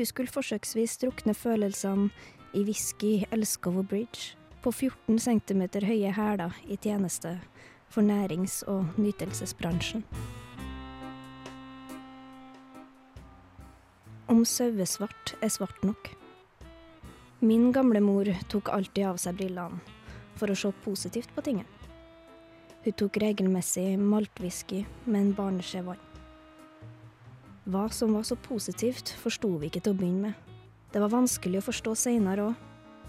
Hun 0.00 0.06
skulle 0.06 0.32
forsøksvis 0.32 0.94
drukne 1.02 1.34
følelsene 1.36 2.06
i 2.56 2.62
whisky 2.64 3.26
Elskovo 3.36 3.82
Bridge, 3.82 4.32
på 4.64 4.72
14 4.72 5.18
cm 5.20 5.60
høye 5.84 6.12
hæler 6.16 6.56
i 6.64 6.78
tjeneste 6.80 7.34
for 7.92 8.00
nærings- 8.00 8.62
og 8.64 8.86
nytelsesbransjen. 8.96 10.00
Om 14.28 14.40
sauesvart 14.44 15.36
er 15.42 15.52
svart 15.52 15.84
nok. 15.84 16.14
Min 17.40 17.68
gamle 17.72 18.00
mor 18.00 18.24
tok 18.48 18.72
alltid 18.72 19.04
av 19.04 19.20
seg 19.20 19.36
brillene 19.36 19.84
for 20.40 20.48
å 20.48 20.56
se 20.56 20.72
positivt 20.80 21.36
på 21.36 21.44
tingene. 21.44 21.68
Hun 22.88 22.96
tok 22.96 23.20
regelmessig 23.20 23.98
maltwhisky 24.00 24.86
med 25.04 25.20
en 25.20 25.34
barneskje 25.36 25.84
vann. 25.84 26.09
Hva 27.68 27.90
som 27.92 28.14
var 28.16 28.22
så 28.24 28.38
positivt, 28.40 29.10
forsto 29.20 29.50
vi 29.60 29.68
ikke 29.68 29.82
til 29.84 29.92
å 29.92 29.98
begynne 29.98 30.30
med. 30.30 30.56
Det 30.90 31.00
var 31.02 31.12
vanskelig 31.12 31.60
å 31.60 31.66
forstå 31.66 31.92
seinere 31.98 32.46
òg. 32.48 32.62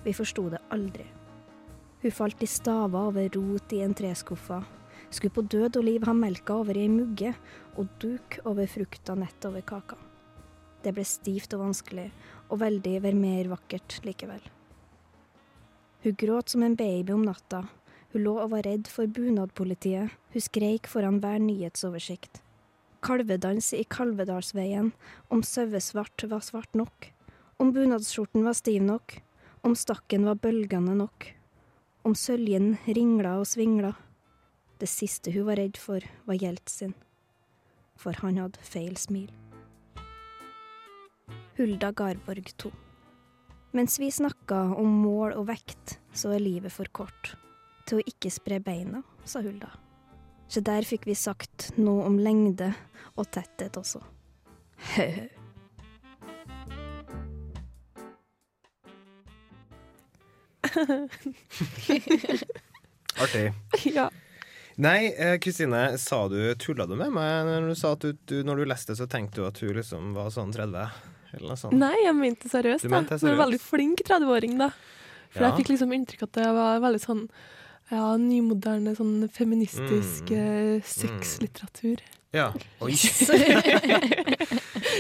Vi 0.04 0.14
forsto 0.18 0.50
det 0.52 0.60
aldri. 0.76 1.06
Hun 2.02 2.12
falt 2.12 2.44
i 2.44 2.50
staver 2.50 3.08
over 3.12 3.30
rot 3.32 3.74
i 3.78 3.80
en 3.86 3.96
treskuffa, 3.96 4.60
skulle 5.10 5.36
på 5.38 5.46
død 5.54 5.80
og 5.80 5.88
liv 5.88 6.04
ha 6.08 6.16
melka 6.18 6.58
over 6.60 6.76
i 6.76 6.84
ei 6.84 6.92
mugge 6.92 7.32
og 7.78 7.96
duk 8.02 8.40
over 8.44 8.68
frukta 8.68 9.16
nett 9.16 9.48
over 9.48 9.64
kaka. 9.64 9.96
Det 10.84 10.96
ble 10.98 11.06
stivt 11.06 11.54
og 11.56 11.64
vanskelig, 11.68 12.10
og 12.50 12.60
veldig 12.60 12.96
ver 13.06 13.16
mer 13.16 13.52
vakkert 13.54 14.02
likevel. 14.04 14.42
Hun 16.04 16.18
gråt 16.18 16.52
som 16.52 16.66
en 16.66 16.76
baby 16.76 17.14
om 17.14 17.24
natta, 17.24 17.64
hun 18.12 18.26
lå 18.26 18.36
og 18.42 18.52
var 18.52 18.68
redd 18.68 18.90
for 18.92 19.08
bunadpolitiet, 19.08 20.12
hun 20.34 20.50
skreik 20.50 20.90
foran 20.92 21.22
hver 21.24 21.40
nyhetsoversikt 21.40 22.42
kalvedans 23.02 23.74
i 23.74 23.84
Kalvedalsveien, 23.84 24.92
om 25.30 25.44
sauesvart 25.44 26.24
var 26.30 26.44
svart 26.46 26.74
nok, 26.78 27.10
om 27.58 27.74
bunadsskjorten 27.74 28.46
var 28.46 28.54
stiv 28.58 28.84
nok, 28.86 29.18
om 29.62 29.76
stakken 29.76 30.26
var 30.26 30.40
bølgende 30.42 30.96
nok, 30.98 31.28
om 32.06 32.16
søljen 32.18 32.76
ringla 32.86 33.38
og 33.42 33.50
svingla. 33.50 33.94
Det 34.82 34.90
siste 34.90 35.34
hun 35.34 35.46
var 35.50 35.60
redd 35.62 35.78
for, 35.78 36.06
var 36.26 36.42
Jeltsin, 36.42 36.96
for 37.98 38.18
han 38.24 38.40
hadde 38.42 38.66
feil 38.66 38.98
smil. 38.98 39.30
Hulda 41.58 41.92
Garborg 41.94 42.50
2. 42.58 42.72
Mens 43.78 44.00
vi 44.02 44.10
snakka 44.12 44.64
om 44.82 44.98
mål 45.04 45.38
og 45.38 45.48
vekt, 45.52 46.00
så 46.14 46.34
er 46.36 46.44
livet 46.44 46.74
for 46.74 46.90
kort. 46.92 47.36
Til 47.86 48.02
å 48.02 48.10
ikke 48.10 48.34
spre 48.34 48.60
beina, 48.64 49.04
sa 49.26 49.44
Hulda. 49.46 49.70
Så 50.52 50.60
der 50.68 50.84
fikk 50.84 51.06
vi 51.08 51.16
sagt 51.16 51.70
noe 51.80 52.04
om 52.10 52.18
lengde 52.20 52.74
og 53.16 53.30
tetthet 53.32 53.78
også. 53.80 54.02
Hø-hø. 54.96 55.30
Artig. 63.22 63.54
ja. 63.98 64.10
Nei, 64.82 65.14
eh, 65.18 65.38
Kristine, 65.40 65.98
sa 66.00 66.24
du, 66.32 66.40
tulla 66.56 66.88
du 66.88 66.96
med 66.96 67.12
meg 67.14 67.48
når 67.48 67.72
du 67.72 67.76
sa 67.78 67.92
at 67.96 68.06
du, 68.06 68.16
du, 68.26 68.38
når 68.48 68.62
du 68.62 68.70
leste, 68.72 68.96
så 68.98 69.08
tenkte 69.12 69.42
du 69.42 69.48
at 69.48 69.60
hun 69.62 69.76
liksom 69.78 70.14
var 70.16 70.32
sånn 70.34 70.54
30? 70.56 71.02
Eller 71.36 71.48
noe 71.54 71.60
sånt? 71.60 71.76
Nei, 71.80 71.94
jeg 72.06 72.16
mente 72.18 72.52
seriøst. 72.52 72.86
Du 72.86 72.90
da. 72.90 72.96
mente 72.98 73.18
seriøst. 73.20 73.28
Men 73.30 73.40
veldig 73.44 73.62
flink 73.64 74.04
30-åring, 74.08 74.56
da. 74.60 74.72
For 75.32 75.44
Ja. 75.46 75.50
jeg 75.52 75.62
fikk 75.62 75.74
liksom 75.76 75.94
inntrykk 75.96 76.26
at 76.28 76.34
det 76.40 76.48
var 76.58 76.82
veldig 76.84 77.02
sånn 77.04 77.22
ja, 77.92 78.08
nymoderne, 78.18 78.96
sånn 78.98 79.28
feministisk 79.36 80.32
Mm. 80.32 80.40
eh, 80.40 80.82
sexlitteratur. 80.88 82.00
Ja. 82.34 82.54
Oi. 82.84 82.96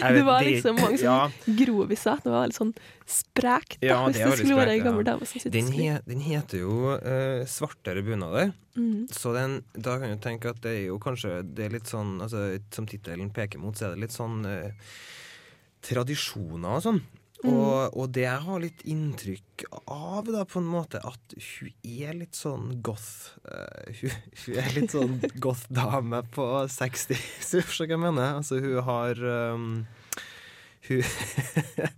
Det 0.01 0.23
var 0.25 0.41
liksom 0.43 0.75
mange 0.79 0.97
sånne 0.97 1.03
ja, 1.05 1.55
groviser. 1.61 2.17
Det 2.23 2.31
var 2.33 2.47
litt 2.49 2.57
sånn 2.57 2.71
sprekt, 3.07 3.77
da, 3.81 3.87
Ja, 3.87 3.97
hvis 4.07 4.17
det 4.17 4.39
skulle 4.39 4.57
være 4.57 4.73
ei 4.75 4.81
gammel 4.83 5.05
dame 5.05 5.27
som 5.27 5.39
sitter 5.39 5.53
den, 5.53 5.69
he, 5.75 5.93
den 6.07 6.23
heter 6.25 6.63
jo 6.63 6.95
uh, 6.95 7.43
'Svartere 7.45 8.01
bunader'. 8.05 8.51
Mm. 8.75 9.05
Så 9.13 9.33
den, 9.35 9.59
da 9.75 9.97
kan 10.01 10.09
du 10.13 10.17
tenke 10.23 10.49
at 10.49 10.61
det 10.63 10.71
er 10.71 10.85
jo 10.87 10.97
kanskje 10.99 11.41
det 11.43 11.65
er 11.67 11.73
litt 11.75 11.89
sånn 11.91 12.21
altså, 12.23 12.57
Som 12.71 12.87
tittelen 12.87 13.29
peker 13.35 13.59
mot, 13.59 13.75
så 13.75 13.89
er 13.89 13.95
det 13.95 14.05
litt 14.07 14.15
sånn 14.15 14.45
uh, 14.47 14.71
tradisjoner 15.85 16.77
og 16.79 16.83
sånn. 16.85 17.01
Mm. 17.41 17.55
Og, 17.55 17.95
og 17.97 18.11
det 18.13 18.27
jeg 18.27 18.41
har 18.45 18.59
litt 18.61 18.81
inntrykk 18.85 19.63
av, 19.89 20.27
da, 20.29 20.43
på 20.45 20.59
en 20.61 20.67
måte, 20.69 20.99
at 21.01 21.33
hun 21.33 21.71
er 21.81 22.17
litt 22.19 22.37
sånn 22.37 22.75
goth. 22.85 23.33
uh, 23.49 23.87
hun, 23.97 24.13
hun 24.43 24.59
er 24.61 24.75
litt 24.77 24.93
sånn 24.93 25.15
goth-dame 25.45 26.21
på 26.35 26.47
60, 26.69 27.17
hvis 27.17 27.53
du 27.55 27.63
forstår 27.65 27.89
hva 27.89 27.97
jeg 27.97 28.03
mener. 28.05 28.37
Altså, 28.41 28.61
hun 28.61 28.77
har 28.85 29.23
um, 29.55 29.71
Hun 30.85 31.01
uh, 31.01 31.89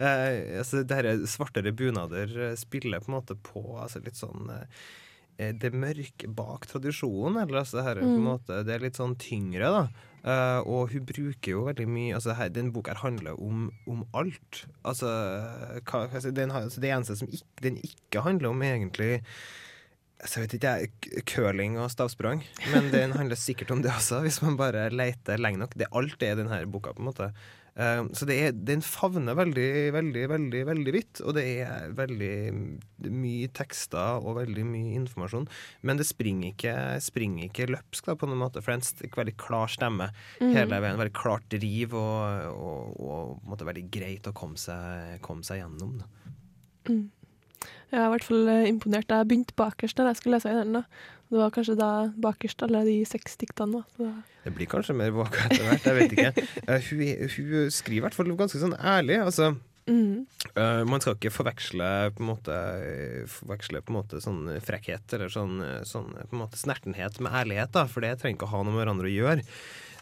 altså, 0.58 0.82
det 0.82 0.98
her 0.98 1.26
svartere 1.28 1.74
bunader 1.76 2.34
eh, 2.48 2.56
spiller 2.58 3.02
på 3.02 3.10
en 3.12 3.18
måte 3.18 3.36
på 3.36 3.62
altså, 3.78 4.02
litt 4.04 4.18
sånn 4.18 4.50
eh, 4.54 4.84
det 5.62 5.70
mørke 5.72 6.28
bak 6.36 6.66
tradisjonen. 6.70 7.40
Eller 7.42 7.62
altså, 7.62 7.82
her, 7.86 7.96
er 7.98 8.04
på 8.04 8.12
en 8.12 8.20
Mm. 8.20 8.28
måte, 8.30 8.60
det 8.66 8.74
er 8.76 8.84
litt 8.84 8.98
sånn 9.00 9.16
tyngre, 9.20 9.70
da. 9.74 9.82
Uh, 10.20 10.60
og 10.68 10.90
hun 10.92 11.06
bruker 11.08 11.54
jo 11.54 11.62
veldig 11.64 11.86
mye 11.88 12.12
altså 12.18 12.34
her, 12.36 12.50
Den 12.52 12.66
boka 12.74 12.92
handler 13.00 13.38
om, 13.40 13.70
om 13.88 14.02
alt. 14.12 14.66
Altså, 14.84 15.08
hva, 15.88 16.02
si, 16.20 16.30
den, 16.36 16.50
altså 16.52 16.82
Det 16.82 16.90
eneste 16.92 17.16
som 17.16 17.30
ikke, 17.32 17.48
den 17.64 17.78
ikke 17.80 18.20
handler 18.26 18.50
om, 18.50 18.60
egentlig 18.66 19.22
altså, 20.20 20.40
jeg 20.40 20.44
vet 20.44 20.56
ikke, 20.58 20.74
jeg, 20.82 21.24
curling 21.30 21.78
og 21.80 21.88
stavsprang. 21.94 22.42
Men 22.74 22.90
den 22.92 23.14
handler 23.18 23.40
sikkert 23.40 23.72
om 23.72 23.80
det 23.80 23.94
også, 23.94 24.20
hvis 24.26 24.42
man 24.44 24.58
bare 24.60 24.90
leter 24.92 25.40
lenge 25.40 25.62
nok. 25.62 25.72
Det 25.80 25.88
Alt 25.96 26.20
er 26.22 26.34
i 26.36 26.40
denne 26.42 26.60
boka, 26.68 26.92
på 26.92 27.00
en 27.00 27.08
måte. 27.08 27.30
Eh, 27.80 28.02
så 28.16 28.26
det 28.28 28.36
er, 28.44 28.56
den 28.56 28.82
favner 28.84 29.36
veldig, 29.38 29.68
veldig, 29.96 30.24
veldig 30.34 30.62
veldig 30.68 30.94
vidt. 30.94 31.22
Og 31.24 31.36
det 31.38 31.44
er 31.64 31.94
veldig 31.96 32.32
mye 33.08 33.50
tekster 33.56 34.20
og 34.20 34.36
veldig 34.40 34.64
mye 34.68 34.96
informasjon. 35.00 35.48
Men 35.88 36.00
det 36.00 36.08
springer 36.10 36.52
ikke, 36.52 36.74
springer 37.04 37.48
ikke 37.48 37.70
løpsk 37.72 38.10
da, 38.10 38.16
på 38.20 38.28
noen 38.28 38.42
måte. 38.44 38.60
For 38.60 38.74
det 38.74 38.90
er 38.90 39.08
en 39.08 39.16
veldig 39.22 39.36
klar 39.40 39.72
stemme 39.72 40.10
Mm. 40.40 40.52
hele 40.56 40.80
veien. 40.80 40.98
Veldig 41.00 41.16
klart 41.16 41.48
driv 41.52 41.94
og, 41.98 42.44
og, 42.50 43.00
og 43.00 43.48
måte 43.48 43.66
veldig 43.68 43.86
greit 43.92 44.28
å 44.28 44.34
komme 44.36 44.60
seg, 44.60 45.18
komme 45.24 45.44
seg 45.46 45.62
gjennom. 45.62 45.98
Da. 46.00 46.06
Mm. 46.90 47.10
Jeg 47.90 47.98
er 47.98 48.06
i 48.06 48.10
hvert 48.12 48.26
fall 48.26 48.50
eh, 48.50 48.68
imponert. 48.70 49.10
Jeg 49.10 49.28
begynte 49.30 49.56
bakerst 49.58 49.98
da 49.98 50.06
jeg 50.10 50.20
skulle 50.20 50.38
lese 50.38 50.52
i 50.52 50.58
den. 50.60 50.76
da. 50.78 50.84
Det 51.30 51.38
var 51.38 51.52
kanskje 51.54 51.76
da 51.78 51.90
bakerst 52.22 52.62
alle 52.66 52.84
de 52.86 53.00
seks 53.06 53.36
diktene. 53.40 53.80
da. 53.80 53.96
Så 53.96 54.44
Det 54.44 54.54
blir 54.54 54.70
kanskje 54.70 54.96
mer 54.98 55.10
boka 55.14 55.46
etter 55.46 55.66
hvert, 55.66 55.88
jeg 55.88 55.98
vet 55.98 56.14
ikke. 56.14 56.46
uh, 56.68 56.78
hun, 56.90 57.02
hun 57.34 57.74
skriver 57.74 57.98
i 57.98 58.04
hvert 58.06 58.16
fall 58.18 58.32
ganske 58.38 58.62
sånn 58.62 58.76
ærlig. 58.78 59.18
altså 59.24 59.52
mm. 59.90 60.14
Uh, 60.54 60.82
man 60.86 61.02
skal 61.02 61.18
ikke 61.18 61.34
forveksle 61.34 61.90
på 62.14 62.24
en 62.24 62.30
måte, 62.30 62.56
forveksle 63.34 63.82
på 63.82 63.94
en 63.94 63.98
måte 64.00 64.22
sånn 64.22 64.42
frekkhet 64.64 65.18
eller 65.18 65.30
sånn, 65.34 65.60
sånn 65.86 66.14
på 66.14 66.34
en 66.34 66.42
måte 66.44 66.58
snertenhet 66.62 67.18
med 67.22 67.34
ærlighet, 67.42 67.74
da, 67.74 67.86
for 67.90 68.06
det 68.06 68.16
trenger 68.20 68.38
ikke 68.38 68.50
å 68.50 68.54
ha 68.54 68.64
noe 68.64 68.74
med 68.74 68.84
hverandre 68.84 69.10
å 69.10 69.16
gjøre. 69.18 69.46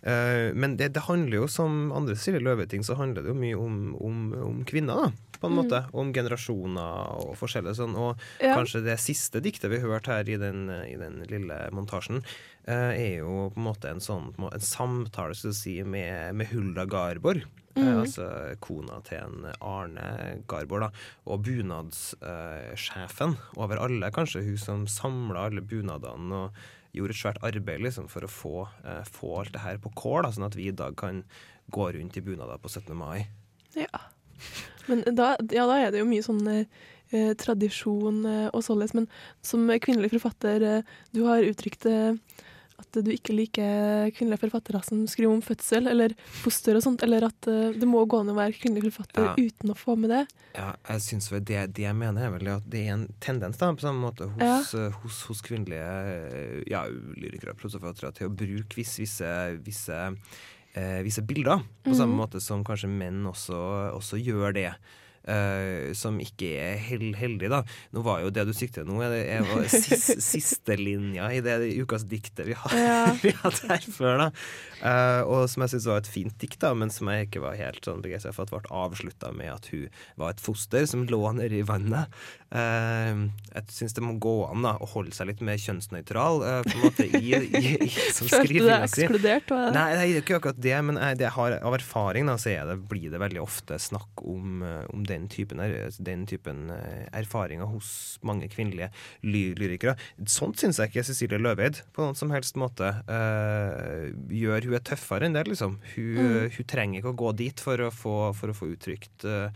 Uh, 0.05 0.55
men 0.55 0.77
det, 0.79 0.93
det 0.95 1.09
handler 1.09 1.41
jo, 1.41 1.49
som 1.51 1.89
andre 1.97 2.17
Silje 2.21 2.45
Løve-ting, 2.45 2.85
så 2.87 2.97
handler 3.01 3.25
det 3.25 3.33
jo 3.33 3.41
mye 3.41 3.59
om, 3.59 3.81
om, 3.97 4.21
om 4.45 4.61
kvinner, 4.69 5.09
da, 5.09 5.28
på 5.41 5.47
en 5.47 5.55
Mm. 5.55 5.65
måte. 5.65 5.81
Om 5.95 6.13
generasjoner 6.13 7.25
og 7.27 7.37
forskjellig 7.37 7.75
sånn. 7.77 7.95
Og 7.97 8.19
Ja. 8.41 8.57
kanskje 8.57 8.85
det 8.85 8.99
siste 8.99 9.41
diktet 9.41 9.71
vi 9.71 9.79
hørte 9.79 10.07
her 10.07 10.29
i 10.29 10.37
den, 10.37 10.69
i 10.71 10.97
den 10.97 11.25
lille 11.29 11.71
montasjen, 11.73 12.23
eh, 12.67 12.93
er 12.97 13.17
jo 13.19 13.51
på 13.51 13.57
en 13.57 13.65
måte 13.65 13.85
en 13.91 14.01
sånn 14.01 14.35
en 14.39 14.61
samtale 14.61 15.35
skal 15.35 15.51
du 15.51 15.55
si, 15.55 15.83
med, 15.83 16.35
med 16.35 16.47
Hulda 16.49 16.87
Garborg. 16.87 17.45
Eh, 17.77 17.83
Mhm. 17.85 18.01
altså 18.03 18.57
kona 18.61 19.01
til 19.05 19.19
en 19.19 19.53
Arne 19.63 20.43
Garborg, 20.49 20.81
da. 20.81 20.91
Og 21.29 21.45
bunadssjefen 21.45 23.37
over 23.57 23.79
alle, 23.79 24.11
kanskje 24.11 24.43
hun 24.45 24.57
som 24.59 24.87
samla 24.87 25.47
alle 25.47 25.61
bunadene 25.61 26.33
og 26.33 26.53
gjorde 26.95 27.11
et 27.11 27.21
svært 27.21 27.43
arbeid 27.45 27.81
liksom, 27.85 28.09
for 28.11 28.21
å 28.23 28.29
få, 28.29 28.69
eh, 28.85 29.05
få 29.05 29.39
alt 29.41 29.53
det 29.53 29.61
her 29.61 29.79
på 29.79 29.93
kål, 29.95 30.23
da, 30.25 30.31
sånn 30.31 30.47
at 30.47 30.55
vi 30.57 30.69
i 30.69 30.73
dag 30.73 30.97
kan 30.97 31.23
gå 31.71 31.93
rundt 31.95 32.17
i 32.17 32.21
bunader 32.21 32.59
på 32.59 32.69
17. 32.69 32.95
mai. 32.97 33.27
Ja. 33.77 33.87
Men 34.89 35.05
da, 35.17 35.35
ja, 35.55 35.67
da 35.71 35.79
er 35.85 35.95
det 35.95 36.03
jo 36.03 36.09
mye 36.11 36.25
sånn 36.27 36.45
eh, 36.53 37.33
tradisjon 37.41 38.25
eh, 38.29 38.49
og 38.53 38.65
således. 38.67 38.95
Men 38.99 39.09
som 39.45 39.69
kvinnelig 39.81 40.13
forfatter, 40.17 40.65
eh, 40.81 40.95
du 41.15 41.25
har 41.29 41.45
uttrykt 41.47 41.87
eh, 41.89 42.15
at 42.79 42.95
du 43.03 43.09
ikke 43.11 43.35
liker 43.35 44.13
kvinnelige 44.15 44.39
forfattere 44.45 44.79
som 44.87 45.01
skriver 45.11 45.33
om 45.35 45.41
fødsel 45.43 45.89
eller 45.91 46.13
foster 46.45 46.77
og 46.79 46.85
sånt, 46.85 47.03
eller 47.03 47.27
at 47.27 47.49
eh, 47.51 47.73
det 47.75 47.89
må 47.91 48.05
gå 48.07 48.21
an 48.23 48.31
å 48.31 48.37
være 48.39 48.55
kvinnelig 48.55 48.93
forfatter 48.93 49.25
Ja. 49.27 49.33
uten 49.35 49.73
å 49.75 49.77
få 49.79 49.97
med 49.99 50.13
det. 50.15 50.21
Ja, 50.55 50.69
jeg 50.89 51.03
synes 51.05 51.27
vel 51.33 51.43
det, 51.47 51.65
det 51.75 51.85
jeg 51.89 51.97
mener 51.99 52.29
er 52.29 52.31
vel 52.37 52.53
at 52.55 52.69
det 52.71 52.85
er 52.87 52.95
en 52.95 53.09
tendens 53.23 53.59
da, 53.59 53.73
på 53.75 53.83
samme 53.83 54.01
måte 54.07 54.31
hos, 54.31 54.73
ja. 54.79 54.87
hos, 55.03 55.19
hos 55.29 55.43
kvinnelige 55.43 55.91
eh, 56.15 56.63
ja, 56.71 56.85
lyrikere 57.19 57.57
og 57.57 57.61
prosaforfattere 57.65 58.15
til 58.21 58.31
å 58.31 58.37
bruke 58.47 58.79
visse, 58.79 59.33
visse, 59.67 59.99
eh, 60.79 61.03
vise 61.07 61.25
bilder, 61.27 61.65
på 61.85 61.95
samme 61.99 62.15
Mhm. 62.15 62.21
måte 62.23 62.41
som 62.45 62.63
kanskje 62.65 62.89
menn 62.93 63.25
også, 63.27 63.59
også 63.99 64.21
gjør 64.23 64.55
det. 64.55 64.73
Eh, 65.29 65.93
som 65.99 66.19
ikke 66.23 66.51
er 66.59 66.79
hel 66.83 67.13
heldig, 67.19 67.51
da. 67.53 67.63
Nå 67.95 68.03
var 68.07 68.23
jo 68.25 68.33
det 68.35 68.47
du 68.49 68.55
sikter 68.57 68.87
nå, 68.89 68.99
er, 69.05 69.45
jo 69.45 69.63
sis, 69.73 70.11
siste 70.25 70.79
linja 70.81 71.31
i 71.35 71.43
det 71.45 71.61
ukas 71.79 72.07
diktet 72.09 72.49
vi 72.49 72.57
har 72.59 72.79
Ja. 72.79 72.99
vi 73.25 73.35
hadde 73.43 73.71
her 73.71 73.87
før, 73.93 74.25
da. 74.25 74.29
Uh, 74.79 75.23
og 75.27 75.49
som 75.51 75.65
jeg 75.65 75.75
syns 75.75 75.89
var 75.91 76.03
et 76.03 76.11
fint 76.11 76.35
dikt, 76.39 76.61
da, 76.63 76.71
men 76.79 76.93
som 76.95 77.11
jeg 77.11 77.27
ikke 77.27 77.43
var 77.43 77.59
helt 77.59 77.85
sånn 77.85 78.03
begeistra 78.05 78.31
for 78.35 78.47
at 78.47 78.55
ble 78.55 78.79
avslutta 78.85 79.33
med 79.35 79.51
at 79.51 79.71
hun 79.73 79.89
var 80.21 80.35
et 80.35 80.43
foster 80.43 80.87
som 80.87 81.07
lå 81.09 81.19
nede 81.35 81.59
i 81.59 81.67
vannet. 81.67 82.13
Uh, 82.49 83.27
jeg 83.51 83.75
syns 83.75 83.97
det 83.97 84.05
må 84.05 84.15
gå 84.23 84.37
an 84.47 84.65
da, 84.65 84.77
å 84.81 84.87
holde 84.95 85.13
seg 85.17 85.29
litt 85.33 85.43
mer 85.45 85.59
kjønnsnøytral 85.61 86.45
uh, 86.45 86.61
på 86.65 86.77
en 86.77 86.85
måte 86.87 87.09
i, 87.09 87.35
i, 87.35 87.75
i 87.75 87.91
som 88.17 88.31
Følte 88.31 88.55
du 88.55 88.69
deg 88.69 88.87
ekskludert? 88.87 89.51
Var 89.51 89.67
det? 89.67 89.75
Nei, 89.75 89.89
det 89.93 90.05
er 90.05 90.23
ikke 90.23 90.39
akkurat 90.39 90.63
det, 90.69 90.77
men 90.89 91.03
jeg, 91.03 91.19
det 91.25 91.35
har, 91.35 91.59
av 91.59 91.77
erfaring 91.77 92.31
da, 92.31 92.39
så 92.41 92.55
det, 92.71 92.79
blir 92.89 93.11
det 93.13 93.21
veldig 93.21 93.43
ofte 93.43 93.81
snakk 93.83 94.23
om, 94.23 94.63
om 94.95 95.05
den 95.09 95.18
typen, 95.27 95.59
er- 95.65 95.91
den 95.99 96.23
typen 96.31 96.71
eh, 96.71 97.09
erfaringer 97.19 97.67
hos 97.67 98.19
mange 98.23 98.47
kvinnelige 98.49 98.93
ly 99.27 99.43
lyrikere. 99.59 99.97
Sånt 100.31 100.57
syns 100.63 100.79
jeg 100.79 100.93
ikke 100.93 101.05
Cecilie 101.09 101.41
Løveid 101.43 101.83
på 101.93 102.05
noen 102.07 102.15
som 102.15 102.31
helst 102.31 102.55
måte 102.61 102.93
uh, 103.09 104.07
gjør. 104.31 104.69
Hun 104.69 104.79
er 104.79 104.85
tøffere 104.87 105.27
enn 105.27 105.35
det, 105.35 105.47
liksom. 105.51 105.81
Hun, 105.97 106.15
Mm. 106.19 106.51
hun 106.55 106.67
trenger 106.71 107.01
ikke 107.01 107.13
å 107.15 107.19
gå 107.25 107.33
dit 107.37 107.61
for 107.61 107.77
å 107.79 107.91
få, 107.91 108.15
for 108.39 108.53
å 108.53 108.57
få 108.57 108.69
uttrykt 108.77 109.25
eh, 109.25 109.51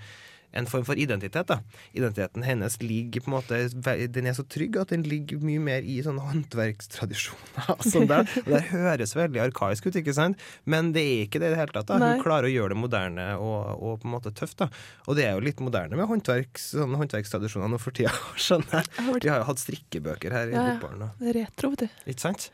en 0.53 0.67
form 0.69 0.85
for 0.85 0.99
identitet. 1.01 1.47
da. 1.49 1.61
Identiteten 1.97 2.43
hennes 2.47 2.77
ligger 2.83 3.21
på 3.25 3.31
en 3.31 3.37
måte 3.39 4.09
Den 4.13 4.27
er 4.27 4.35
så 4.37 4.45
trygg 4.45 4.77
at 4.81 4.93
den 4.93 5.03
ligger 5.09 5.41
mye 5.41 5.61
mer 5.61 5.83
i 5.83 5.99
sånne 6.05 6.21
håndverkstradisjoner. 6.29 7.83
sånn 7.93 8.09
der. 8.11 8.29
Og 8.45 8.51
det 8.53 8.63
høres 8.71 9.15
veldig 9.17 9.43
arkaisk 9.47 9.87
ut, 9.89 9.97
ikke 10.03 10.15
sant? 10.17 10.39
men 10.65 10.93
det 10.93 11.03
er 11.03 11.25
ikke 11.27 11.41
det 11.43 11.51
i 11.51 11.55
det 11.55 11.61
hele 11.63 11.73
tatt. 11.77 11.89
da. 11.89 11.99
Nei. 12.03 12.13
Hun 12.17 12.25
klarer 12.25 12.49
å 12.49 12.53
gjøre 12.53 12.75
det 12.75 12.81
moderne 12.83 13.27
og, 13.39 13.73
og 13.83 14.01
på 14.03 14.09
en 14.11 14.15
måte 14.17 14.35
tøft. 14.37 14.59
da. 14.63 14.69
Og 15.09 15.17
det 15.19 15.27
er 15.29 15.35
jo 15.37 15.45
litt 15.45 15.61
moderne 15.65 15.97
med 15.99 16.09
håndverks, 16.11 16.71
sånne 16.77 17.01
håndverkstradisjoner 17.01 17.73
nå 17.73 17.81
for 17.83 17.95
tida, 17.97 18.13
skjønner 18.45 18.81
jeg. 18.83 18.91
Jeg 18.99 19.09
har 19.09 19.21
Vi 19.25 19.33
har 19.33 19.43
jo 19.43 19.49
hatt 19.53 19.63
strikkebøker 19.65 20.37
her 20.37 20.53
i 20.53 20.57
Ja, 20.57 20.67
ja. 20.75 20.93
Da. 21.03 21.11
retro, 21.39 21.73
vet 21.75 21.87
du. 21.87 22.01
Ikke 22.13 22.27
sant? 22.29 22.51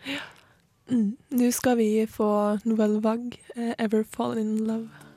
Mm. 0.89 1.11
Nå 1.37 1.51
skal 1.53 1.77
vi 1.77 1.91
få 2.09 2.29
Nouvelle 2.65 3.03
Vague, 3.05 3.37
eh, 3.57 3.75
'Ever 3.79 4.05
Fallen 4.09 4.39
in 4.39 4.67
Love'. 4.67 5.08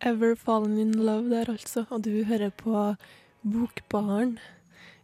Ever 0.00 0.34
Fallen 0.34 0.78
in 0.78 0.92
Love 0.96 1.28
der, 1.28 1.50
altså. 1.52 1.84
Og 1.90 2.02
du 2.02 2.24
hører 2.24 2.50
på 2.50 2.94
Bokbaren. 3.44 4.38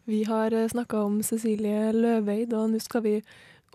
Vi 0.08 0.22
har 0.24 0.54
snakka 0.68 1.02
om 1.04 1.22
Cecilie 1.22 1.92
Løveid, 1.92 2.54
og 2.56 2.70
nå 2.72 2.80
skal 2.80 3.04
vi 3.04 3.14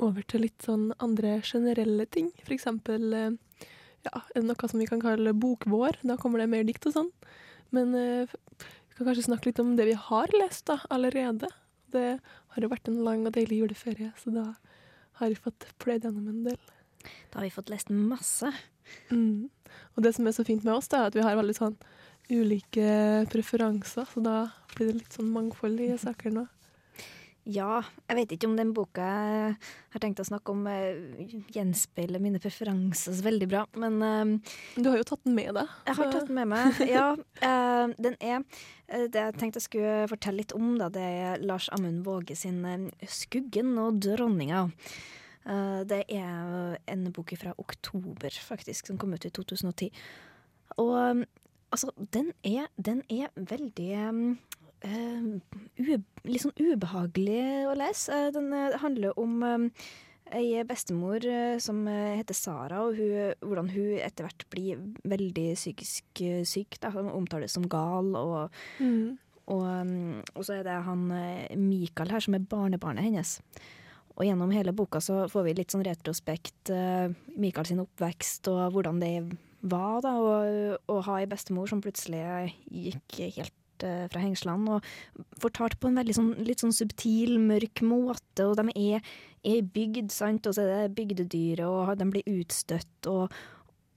over 0.01 0.25
til 0.25 0.47
litt 0.47 0.65
sånn 0.65 0.89
andre 0.97 1.38
generelle 1.45 2.07
ting. 2.10 2.31
For 2.41 2.55
eksempel 2.55 3.13
eh, 3.13 3.67
ja, 4.07 4.21
noe 4.41 4.71
som 4.71 4.81
vi 4.81 4.89
kan 4.89 5.03
kalle 5.03 5.36
bokvår. 5.38 6.01
Da 6.01 6.17
kommer 6.17 6.41
det 6.41 6.49
mer 6.49 6.65
dikt 6.65 6.89
og 6.89 6.97
sånn. 6.97 7.12
Men 7.75 7.93
eh, 7.93 8.34
vi 8.57 8.97
kan 8.97 9.12
kanskje 9.12 9.27
snakke 9.29 9.51
litt 9.51 9.62
om 9.62 9.75
det 9.77 9.91
vi 9.91 9.97
har 10.10 10.34
lest 10.39 10.65
da, 10.71 10.79
allerede. 10.89 11.51
Det 11.93 12.07
har 12.55 12.65
jo 12.65 12.71
vært 12.71 12.89
en 12.89 13.01
lang 13.05 13.27
og 13.27 13.36
deilig 13.38 13.62
juleferie, 13.62 14.10
så 14.17 14.34
da 14.34 14.45
har 15.21 15.29
vi 15.29 15.38
fått 15.38 15.69
pløyd 15.84 16.07
gjennom 16.07 16.31
en 16.31 16.45
del. 16.49 16.62
Da 17.04 17.40
har 17.40 17.48
vi 17.48 17.54
fått 17.54 17.72
lest 17.74 17.92
masse. 17.94 18.52
Mm. 19.12 19.50
Og 19.96 20.04
det 20.06 20.16
som 20.16 20.28
er 20.28 20.36
så 20.36 20.46
fint 20.48 20.66
med 20.68 20.76
oss, 20.76 20.90
da, 20.92 21.04
er 21.04 21.12
at 21.12 21.18
vi 21.18 21.26
har 21.26 21.38
veldig 21.40 21.58
sånn 21.58 21.78
ulike 22.32 23.28
preferanser, 23.32 24.08
så 24.08 24.24
da 24.24 24.38
blir 24.76 24.92
det 24.92 25.02
litt 25.02 25.16
sånn 25.20 25.32
mangfold 25.34 25.82
i 25.84 25.94
saker 26.00 26.36
nå. 26.36 26.48
Ja, 27.50 27.80
jeg 28.06 28.18
vet 28.20 28.34
ikke 28.36 28.46
om 28.52 28.58
den 28.58 28.70
boka 28.78 29.02
jeg 29.02 29.54
har 29.96 30.02
tenkt 30.04 30.20
å 30.22 30.26
snakke 30.28 30.54
om 30.54 30.68
eh, 30.70 31.32
gjenspeiler 31.50 32.22
mine 32.22 32.38
preferanser 32.42 33.16
så 33.18 33.26
veldig 33.26 33.48
bra, 33.50 33.64
men 33.82 33.96
eh, 34.06 34.52
Du 34.78 34.92
har 34.92 35.00
jo 35.00 35.08
tatt 35.10 35.24
den 35.26 35.34
med 35.40 35.56
deg. 35.58 35.72
jeg 35.90 35.98
har 35.98 36.12
tatt 36.14 36.30
den 36.30 36.38
med 36.38 36.52
meg. 36.52 36.84
Ja, 36.92 37.08
eh, 37.42 37.96
den 37.98 38.20
er 38.22 38.44
eh, 38.44 39.08
Det 39.10 39.26
jeg 39.26 39.40
tenkte 39.42 39.58
jeg 39.58 39.66
skulle 39.66 39.96
fortelle 40.12 40.44
litt 40.44 40.54
om, 40.54 40.76
da, 40.78 40.92
det 40.94 41.02
er 41.02 41.42
Lars 41.42 41.72
Amund 41.74 42.06
Våge 42.06 42.38
sin 42.38 42.62
'Skuggen 43.02 43.74
og 43.82 43.98
dronninga'. 44.06 44.68
Eh, 45.45 45.82
det 45.89 46.04
er 46.13 46.77
en 46.91 47.08
bok 47.13 47.34
fra 47.39 47.54
oktober, 47.58 48.30
faktisk, 48.30 48.88
som 48.88 48.99
kom 49.01 49.13
ut 49.13 49.25
i 49.25 49.34
2010. 49.34 49.89
Og 50.77 50.93
um, 50.93 51.23
altså, 51.71 51.91
den 52.13 52.32
er, 52.43 52.69
den 52.77 53.01
er 53.10 53.34
veldig 53.36 53.89
uh, 54.86 55.58
litt 55.82 56.43
sånn 56.43 56.62
ubehagelig 56.62 57.41
å 57.71 57.75
lese. 57.80 58.13
Uh, 58.13 58.30
den 58.36 58.54
uh, 58.54 58.77
handler 58.84 59.17
om 59.19 59.41
um, 59.41 59.67
ei 60.32 60.62
bestemor 60.63 61.25
som 61.60 61.82
heter 61.89 62.38
Sara, 62.38 62.86
og 62.86 62.95
hun, 62.95 63.34
hvordan 63.43 63.67
hun 63.73 63.97
etter 63.99 64.23
hvert 64.23 64.45
blir 64.54 64.80
veldig 65.04 65.49
psykisk 65.58 66.21
syk. 66.47 66.77
Da. 66.80 66.93
Hun 66.93 67.10
omtales 67.12 67.58
som 67.58 67.65
gal. 67.67 68.13
og 68.15 68.47
mm. 68.80 69.17
Og, 69.51 69.65
og, 70.38 70.45
så 70.47 70.54
er 70.54 70.63
det 70.63 70.77
han 70.86 71.01
Mikael 71.60 72.13
her, 72.13 72.23
som 72.23 72.38
er 72.38 72.45
barnebarnet 72.47 73.04
hennes. 73.04 73.34
Og 74.21 74.27
gjennom 74.27 74.51
hele 74.53 74.73
boka 74.77 74.99
så 75.01 75.23
får 75.31 75.47
vi 75.47 75.53
litt 75.57 75.73
sånn 75.73 75.86
retrospekt 75.88 76.69
uh, 76.69 77.10
Mikael 77.41 77.65
sin 77.65 77.81
oppvekst 77.81 78.51
og 78.51 78.75
hvordan 78.75 78.99
det 79.01 79.15
var 79.65 80.03
da, 80.05 80.12
å, 80.77 80.99
ha 81.07 81.15
ei 81.17 81.29
bestemor 81.29 81.69
som 81.69 81.81
plutselig 81.81 82.21
gikk 82.69 83.17
helt 83.39 83.86
uh, 83.86 84.05
fra 84.13 84.21
hengslene, 84.21 84.77
og 84.77 85.25
fortalt 85.41 85.79
på 85.81 85.89
en 85.89 85.97
veldig 85.97 86.17
sånn, 86.17 86.29
litt 86.45 86.62
sånn 86.62 86.75
subtil, 86.75 87.39
mørk 87.41 87.81
måte, 87.86 88.45
og 88.45 88.57
de 88.60 88.69
er, 88.93 89.10
er 89.41 89.65
bygd, 89.73 90.13
sant, 90.13 90.45
og 90.45 90.57
så 90.57 90.65
er 90.65 90.86
det 90.86 90.95
bygdedyret, 90.97 91.65
og 91.65 91.93
de 91.97 92.10
blir 92.13 92.29
utstøtt, 92.41 93.10
og, 93.10 93.34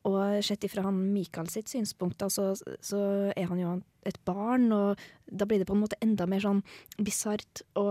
og 0.08 0.44
sett 0.44 0.64
ifra 0.68 0.87
han 0.88 1.00
Mikael 1.12 1.48
sitt 1.52 1.72
synspunkt, 1.72 2.20
da, 2.20 2.30
så, 2.32 2.50
så, 2.56 3.02
er 3.32 3.48
han 3.48 3.60
jo 3.60 3.76
et 4.08 4.20
barn, 4.28 4.70
og 4.72 5.04
da 5.28 5.48
blir 5.48 5.60
det 5.60 5.68
på 5.68 5.76
en 5.76 5.84
måte 5.84 6.00
enda 6.04 6.28
mer 6.28 6.44
sånn 6.44 6.64
bisart 7.00 7.64
å, 7.80 7.88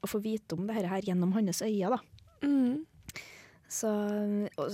å, 0.00 0.10
få 0.10 0.20
vite 0.24 0.56
om 0.56 0.66
dette 0.68 0.88
her 0.90 1.06
gjennom 1.06 1.34
hans 1.36 1.62
øyne, 1.66 1.96
da. 1.96 2.00
Mm. 2.46 2.86
Så, 3.70 3.90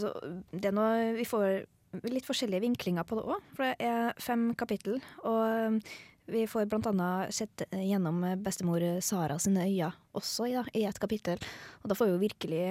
så, 0.00 0.12
det 0.52 0.70
er 0.70 0.76
noe 0.76 1.14
vi 1.18 1.26
får 1.28 1.66
litt 2.08 2.26
forskjellige 2.28 2.64
vinklinger 2.64 3.06
på 3.08 3.18
det 3.18 3.24
òg, 3.28 3.48
for 3.56 3.68
det 3.68 3.88
er 3.88 4.20
fem 4.22 4.48
kapittel. 4.58 5.00
Og 5.28 5.80
vi 6.26 6.42
får 6.50 6.72
annet 6.74 7.34
sett 7.34 7.66
gjennom 7.70 8.24
bestemor 8.42 8.82
Sara 9.04 9.38
sine 9.42 9.66
øyne 9.68 9.92
også 10.16 10.48
ja, 10.50 10.64
i 10.74 10.84
et 10.88 10.98
kapittel. 11.02 11.40
Og 11.82 11.90
da 11.90 11.98
får 11.98 12.10
vi 12.10 12.16
jo 12.16 12.24
virkelig 12.24 12.66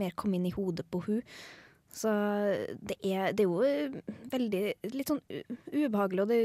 mer 0.00 0.14
komme 0.16 0.38
inn 0.38 0.48
i 0.48 0.54
hodet 0.54 0.86
på 0.90 1.02
hun. 1.06 1.22
Så 1.92 2.08
det 2.80 2.96
er, 3.04 3.34
det 3.36 3.44
er 3.44 3.50
jo 3.50 3.60
veldig 4.32 4.62
litt 4.94 5.10
sånn 5.12 5.20
ubehagelig, 5.74 6.24
og 6.24 6.30
det, 6.30 6.38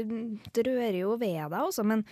det 0.52 0.64
rører 0.68 0.98
jo 1.00 1.14
ved 1.16 1.38
deg 1.38 1.62
også, 1.62 1.86
men 1.88 2.04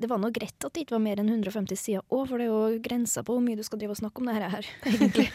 det 0.00 0.08
var 0.08 0.18
nå 0.18 0.30
greit 0.32 0.64
at 0.64 0.72
det 0.72 0.86
ikke 0.86 0.96
var 0.96 1.04
mer 1.04 1.20
enn 1.20 1.28
150 1.28 1.76
sider 1.76 2.04
òg, 2.08 2.26
for 2.28 2.40
det 2.40 2.48
er 2.48 2.52
jo 2.52 2.82
grensa 2.82 3.22
på 3.22 3.36
hvor 3.36 3.44
mye 3.44 3.58
du 3.58 3.64
skal 3.66 3.78
drive 3.78 3.92
og 3.94 4.00
snakke 4.00 4.22
om 4.22 4.30
det 4.30 4.36
her, 4.40 4.68
egentlig. 4.90 5.28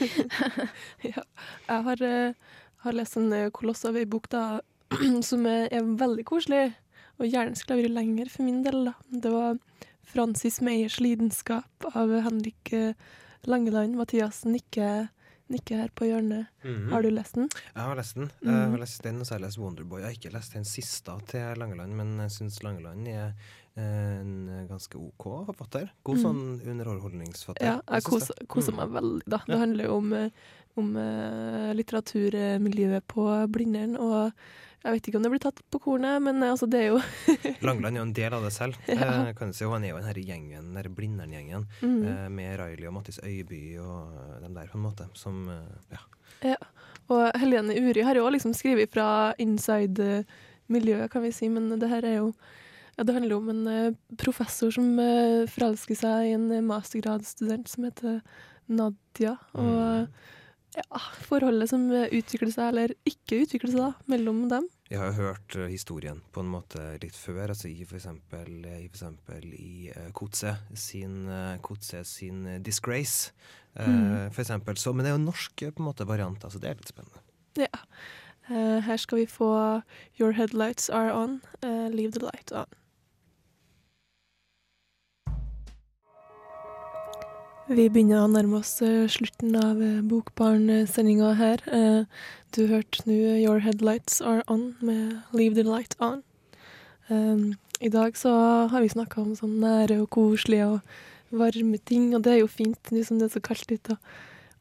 ja, 1.13 1.25
jeg 1.69 1.89
har 1.89 2.05
uh 2.05 2.53
har 2.85 2.93
lest 2.93 3.17
en 3.17 3.33
eh, 3.33 3.49
koloss 3.53 3.85
av 3.85 3.97
ei 3.97 4.05
bok 4.09 4.29
da, 4.33 4.61
som 5.29 5.45
er, 5.49 5.67
er, 5.73 5.85
veldig 5.99 6.25
koselig, 6.27 6.69
og 7.17 7.27
gjerne 7.29 7.57
skulle 7.57 7.79
ha 7.79 7.83
vært 7.83 7.95
lenger 7.95 8.31
for 8.31 8.47
min 8.47 8.61
del. 8.65 8.89
da. 8.89 8.95
Det 9.09 9.33
var 9.33 9.59
Francis 10.05 10.61
Meyers 10.63 10.99
lidenskap 11.01 11.89
av 11.93 12.11
Henrik 12.27 12.73
eh, 12.75 12.93
Langeland. 13.47 13.95
Mathias 13.97 14.43
nikker, 14.45 15.07
nikker 15.53 15.85
her 15.85 15.93
på 15.95 16.09
hjørnet. 16.09 16.51
Mm 16.63 16.75
-hmm. 16.75 16.91
Har 16.91 17.01
du 17.01 17.09
lest 17.09 17.35
den? 17.35 17.49
Jeg 17.73 17.83
har 17.83 17.95
lest 17.95 18.15
den. 18.15 18.31
Jeg 18.41 18.51
har 18.51 18.67
mhm. 18.67 18.79
lest 18.79 19.03
den, 19.03 19.19
og 19.19 19.27
så 19.27 19.33
har 19.33 19.39
jeg 19.39 19.47
lest 19.47 19.57
Wonderboy. 19.57 19.99
Jeg 19.99 20.05
har 20.05 20.11
ikke 20.11 20.33
lest 20.33 20.53
den 20.53 20.65
siste 20.65 21.11
til 21.27 21.57
Langeland, 21.57 21.93
men 21.93 22.19
jeg 22.19 22.31
syns 22.31 22.63
Langeland 22.63 23.07
er 23.07 23.33
en 23.81 24.67
ganske 24.69 24.99
OK 24.99 25.25
forfatter. 25.49 25.89
God 26.07 26.19
mm. 26.19 26.21
sånn 26.23 26.43
underholdningsforfatter. 26.73 27.67
Ja, 27.67 27.79
jeg 27.97 28.05
koser, 28.07 28.45
koser 28.51 28.75
mm. 28.75 28.79
meg 28.79 28.93
veldig, 28.95 29.25
da. 29.33 29.41
Det 29.49 29.59
handler 29.59 29.89
jo 29.89 29.97
om 29.99 30.13
eh, 30.15 30.45
om 30.75 30.95
uh, 30.99 31.71
litteraturmiljøet 31.75 33.05
på 33.07 33.25
Blindern. 33.51 33.95
Og 33.99 34.31
jeg 34.85 34.97
vet 34.97 35.07
ikke 35.09 35.19
om 35.19 35.25
det 35.25 35.31
blir 35.33 35.43
tatt 35.45 35.61
på 35.73 35.81
kornet, 35.81 36.19
men 36.23 36.43
altså, 36.45 36.67
det 36.69 36.81
er 36.83 36.89
jo 36.91 36.99
Langland 37.65 37.95
er 37.95 38.01
jo 38.01 38.07
en 38.09 38.15
del 38.17 38.35
av 38.37 38.45
det 38.45 38.51
selv. 38.55 38.79
Ja. 38.91 39.31
Kan 39.37 39.55
si, 39.55 39.65
Han 39.65 39.85
er 39.87 39.95
jo 39.95 40.01
den 40.03 40.27
gjengen, 40.27 40.73
den 40.75 40.97
Blindern-gjengen, 40.97 41.67
mm. 41.81 42.33
med 42.35 42.59
Riley 42.61 42.89
og 42.89 42.97
Mattis 42.97 43.21
Øyby 43.23 43.77
og 43.81 44.41
dem 44.43 44.57
der, 44.57 44.67
på 44.71 44.77
en 44.79 44.85
måte, 44.85 45.07
som 45.17 45.47
ja. 45.93 46.03
ja. 46.51 46.59
Og 47.07 47.23
Helene 47.39 47.77
Uri 47.79 48.03
har 48.05 48.17
jo 48.17 48.27
liksom 48.33 48.53
skrevet 48.57 48.93
fra 48.93 49.33
inside 49.41 50.25
miljøet, 50.67 51.09
kan 51.13 51.23
vi 51.25 51.33
si, 51.33 51.49
men 51.53 51.69
det 51.79 51.89
her 51.89 52.05
er 52.05 52.19
jo 52.19 52.29
ja, 52.95 53.03
Det 53.03 53.15
handler 53.17 53.35
om 53.37 53.49
en 53.53 53.97
professor 54.17 54.71
som 54.71 54.95
forelsker 55.51 55.99
seg 55.99 56.29
i 56.29 56.35
en 56.37 56.47
mastergradsstudent 56.67 57.67
som 57.71 57.89
heter 57.89 58.21
Nadia. 58.71 59.37
og 59.53 60.07
mm 60.07 60.33
ja, 60.75 61.01
forholdet 61.27 61.69
som 61.71 61.85
utvikler 61.91 62.51
seg, 62.51 62.69
eller 62.71 62.93
ikke 63.07 63.41
utvikler 63.43 63.71
seg, 63.71 63.81
da, 63.81 64.09
mellom 64.11 64.45
dem. 64.51 64.67
Jeg 64.91 65.01
har 65.01 65.15
hørt 65.17 65.55
uh, 65.57 65.65
historien 65.71 66.19
på 66.35 66.43
en 66.43 66.51
måte 66.51 66.81
litt 67.01 67.15
før, 67.17 67.47
altså 67.49 67.69
i 67.71 67.85
eksempel 67.85 68.67
i, 68.67 68.89
for 68.93 69.47
i 69.55 69.89
uh, 69.95 70.11
Kotse 70.15 70.55
sin, 70.77 71.25
uh, 71.29 72.03
sin 72.05 72.43
Disgrace, 72.63 73.31
uh, 73.79 73.87
mm. 73.87 74.35
for 74.35 74.43
eksempel. 74.45 74.77
Så, 74.77 74.93
men 74.93 75.05
det 75.05 75.13
er 75.13 75.17
jo 75.17 75.25
norsk 75.25 75.65
på 75.65 75.83
en 75.83 75.89
måte 75.89 76.07
variant, 76.07 76.43
altså 76.43 76.61
det 76.61 76.71
er 76.71 76.79
litt 76.79 76.93
spennende. 76.93 77.23
Ja. 77.55 77.85
her 78.45 78.97
skal 78.99 79.23
vi 79.23 79.25
få 79.25 79.47
Your 80.19 80.35
Headlights 80.35 80.89
Are 80.89 81.13
On, 81.15 81.39
Leave 81.63 82.11
the 82.11 82.21
Light 82.21 82.51
On. 82.51 82.67
Vi 87.65 87.87
begynner 87.89 88.19
å 88.21 88.27
nærme 88.29 88.59
oss 88.59 88.75
eh, 88.85 89.07
slutten 89.09 89.55
av 89.57 89.79
eh, 89.81 89.97
Bokbarn-sendinga 90.05 91.31
her. 91.39 91.63
Eh, 91.73 92.03
du 92.53 92.67
hørte 92.69 93.01
nå 93.07 93.15
'Your 93.15 93.63
Headlights 93.65 94.21
Are 94.21 94.43
On' 94.45 94.75
med 94.85 95.23
'Leave 95.33 95.57
the 95.57 95.65
Light 95.65 95.97
On'. 95.97 96.21
I 97.81 97.89
dag 97.89 98.17
så 98.17 98.29
har 98.69 98.81
vi 98.81 98.93
snakka 98.93 99.21
om 99.21 99.33
sånn 99.33 99.59
nære 99.61 100.01
og 100.03 100.09
koselige 100.13 100.67
og 100.77 100.81
varme 101.33 101.77
ting, 101.77 102.13
og 102.13 102.23
det 102.23 102.31
er 102.33 102.39
jo 102.43 102.47
fint 102.47 102.91
nå 102.91 103.03
som 103.05 103.17
det 103.17 103.25
er 103.29 103.33
så 103.33 103.41
kaldt 103.41 103.71
ute 103.73 103.91
og 103.97 103.99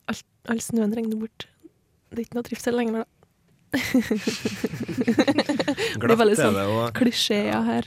all, 0.08 0.16
all 0.48 0.60
snøen 0.60 0.94
regner 0.96 1.16
bort. 1.20 1.46
Det 2.08 2.18
er 2.18 2.24
ikke 2.24 2.34
noe 2.40 2.48
trivsel 2.48 2.74
lenger, 2.76 3.04
da. 3.04 3.06
det 6.00 6.08
er 6.08 6.22
veldig 6.24 6.40
sånn 6.40 6.56
klisjeer 6.96 7.62
her. 7.68 7.84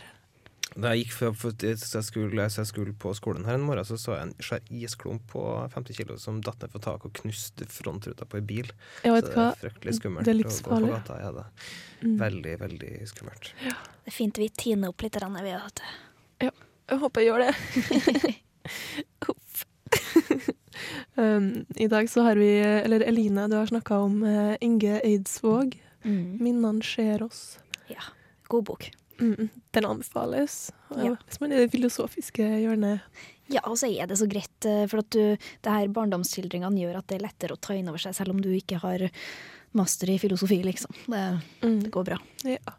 Da 0.78 0.92
jeg 0.94 1.06
gikk 1.08 1.14
for, 1.16 1.38
for, 1.42 1.54
så 1.58 1.98
jeg 1.98 2.06
skulle, 2.06 2.48
så 2.54 2.62
jeg 2.62 2.70
skulle 2.70 2.94
på 3.02 3.10
skolen 3.18 3.48
her 3.48 3.58
en 3.58 3.66
morgen, 3.66 3.86
så 3.88 3.98
så 3.98 4.14
jeg 4.14 4.28
en 4.28 4.34
svær 4.46 4.68
isklump 4.70 5.24
på 5.32 5.44
50 5.74 5.98
kilo 5.98 6.18
som 6.22 6.38
datt 6.46 6.62
ned 6.62 6.74
fra 6.74 6.82
taket 6.84 7.10
og 7.10 7.22
knuste 7.22 7.66
frontruta 7.72 8.28
på 8.30 8.38
en 8.38 8.50
bil. 8.50 8.70
Jeg 9.02 9.16
vet 9.16 9.30
så 9.30 9.34
det 9.34 9.46
er 9.46 9.62
fryktelig 9.64 9.96
skummelt 9.98 10.30
det 10.30 10.36
er 10.36 10.40
livsfarlig. 10.44 10.92
å 10.92 10.94
gå 10.94 11.00
på 11.00 11.00
gata. 11.00 11.18
Ja, 11.24 11.32
det. 11.40 11.46
Mm. 12.04 12.18
Veldig, 12.22 12.54
veldig 12.62 12.92
skummelt. 13.10 13.50
Ja. 13.66 13.74
Det 14.06 14.14
er 14.14 14.18
fint 14.20 14.42
vi 14.42 14.50
tiner 14.54 14.94
opp 14.94 15.06
litt. 15.06 15.18
Vi, 15.18 15.56
vet. 15.56 15.84
Ja, 16.46 16.54
jeg 16.94 17.02
håper 17.06 17.26
jeg 17.26 17.32
gjør 17.32 17.48
det. 17.48 18.38
Huff. 19.26 19.66
um, 21.16 21.50
I 21.76 21.90
dag 21.90 22.10
så 22.12 22.28
har 22.28 22.38
vi, 22.38 22.52
eller 22.62 23.02
Eline, 23.08 23.48
du 23.50 23.58
har 23.58 23.66
snakka 23.74 23.98
om 24.06 24.22
uh, 24.22 24.54
Inge 24.62 25.02
Eidsvåg. 25.02 25.80
Mm. 26.06 26.38
'Minnene 26.38 26.86
skjer 26.86 27.26
oss'. 27.26 27.58
Ja. 27.90 28.14
God 28.48 28.70
bok. 28.70 28.92
Mm, 29.20 29.50
den 29.74 29.86
anbefales. 29.88 30.72
Ja. 30.94 31.16
Hvis 31.26 31.42
man 31.42 31.52
er 31.52 31.64
i 31.64 31.66
det 31.66 31.74
filosofiske 31.74 32.46
hjørnet. 32.62 33.06
Ja, 33.52 33.64
og 33.66 33.78
så 33.80 33.90
er 33.90 34.10
det 34.10 34.18
så 34.20 34.28
greit, 34.30 34.66
eh, 34.68 34.86
for 34.92 35.02
at 35.04 35.12
du, 35.16 35.38
det 35.38 35.74
her 35.74 35.92
barndomsskildringene 35.96 36.84
gjør 36.84 37.00
at 37.00 37.08
det 37.10 37.20
er 37.20 37.28
lettere 37.28 37.56
å 37.56 37.62
ta 37.62 37.78
inn 37.78 37.88
over 37.92 38.02
seg, 38.04 38.16
selv 38.18 38.36
om 38.36 38.42
du 38.44 38.50
ikke 38.54 38.82
har 38.84 39.08
master 39.78 40.12
i 40.12 40.18
filosofi, 40.20 40.60
liksom. 40.66 40.92
Det, 41.06 41.24
mm. 41.64 41.80
det 41.86 41.94
går 41.94 42.10
bra. 42.12 42.20
Ja. 42.48 42.76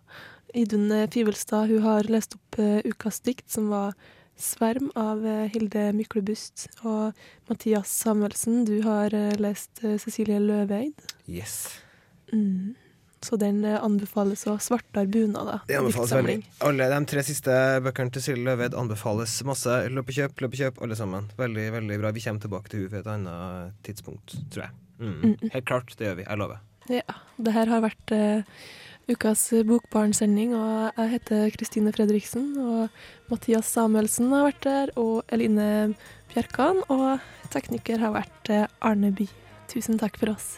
Idun 0.56 0.92
Fivelstad 1.12 1.68
hun 1.68 1.84
har 1.84 2.08
lest 2.08 2.36
opp 2.38 2.60
uh, 2.60 2.80
ukas 2.84 3.20
dikt, 3.24 3.48
som 3.52 3.68
var 3.72 3.94
'Sverm' 4.38 4.92
av 4.96 5.24
uh, 5.24 5.48
Hilde 5.52 5.90
Myklebust. 5.92 6.68
Og 6.86 7.16
Mathias 7.50 7.92
Samuelsen, 7.92 8.64
du 8.64 8.80
har 8.86 9.14
uh, 9.14 9.34
lest 9.40 9.82
Cecilie 9.82 10.40
Løveid. 10.40 10.94
Yes. 11.26 11.80
Mm. 12.32 12.76
Så 13.24 13.36
den 13.40 13.64
eh, 13.66 13.78
anbefales 13.82 14.44
å 14.46 14.56
svartere 14.62 15.08
bunader'. 15.10 15.64
Det 15.66 15.78
anbefales 15.78 16.12
veldig. 16.14 16.36
Alle 16.66 16.88
de 16.92 16.98
tre 17.10 17.24
siste 17.26 17.54
bøkene 17.82 18.14
til 18.14 18.24
Silje 18.24 18.46
Løved 18.46 18.76
anbefales 18.78 19.34
masse. 19.48 19.78
Løp 19.90 20.12
og 20.12 20.18
kjøp, 20.20 20.42
løp 20.44 20.54
og 20.54 20.60
kjøp, 20.62 20.82
alle 20.86 20.98
sammen. 20.98 21.30
Veldig, 21.38 21.68
veldig 21.74 21.98
bra. 22.02 22.12
Vi 22.14 22.22
kommer 22.24 22.44
tilbake 22.44 22.72
til 22.72 22.84
henne 22.84 22.92
ved 22.94 23.00
et 23.02 23.10
annet 23.14 23.80
tidspunkt, 23.86 24.36
tror 24.54 24.68
jeg. 24.68 24.76
Mm. 24.98 25.16
Mm. 25.22 25.50
Helt 25.54 25.66
klart, 25.70 25.96
det 25.98 26.06
gjør 26.06 26.20
vi. 26.20 26.28
Jeg 26.28 26.42
lover. 26.42 26.62
Ja. 26.88 27.16
Det 27.38 27.54
her 27.54 27.70
har 27.70 27.82
vært 27.84 28.14
uh, 28.14 28.62
ukas 29.10 29.42
Bokbarn-sending, 29.66 30.54
og 30.58 31.00
jeg 31.00 31.12
heter 31.16 31.50
Kristine 31.56 31.92
Fredriksen. 31.94 32.52
Og 32.62 33.32
Mathias 33.32 33.70
Samuelsen 33.74 34.30
har 34.34 34.46
vært 34.48 34.62
der, 34.66 34.94
og 35.00 35.26
Eline 35.34 35.96
Bjerkan. 36.32 36.84
Og 36.86 37.18
tekniker 37.54 38.02
har 38.02 38.14
vært 38.16 38.54
uh, 38.54 38.64
Arne 38.78 39.12
Bye. 39.14 39.30
Tusen 39.68 40.00
takk 40.00 40.16
for 40.16 40.32
oss. 40.32 40.56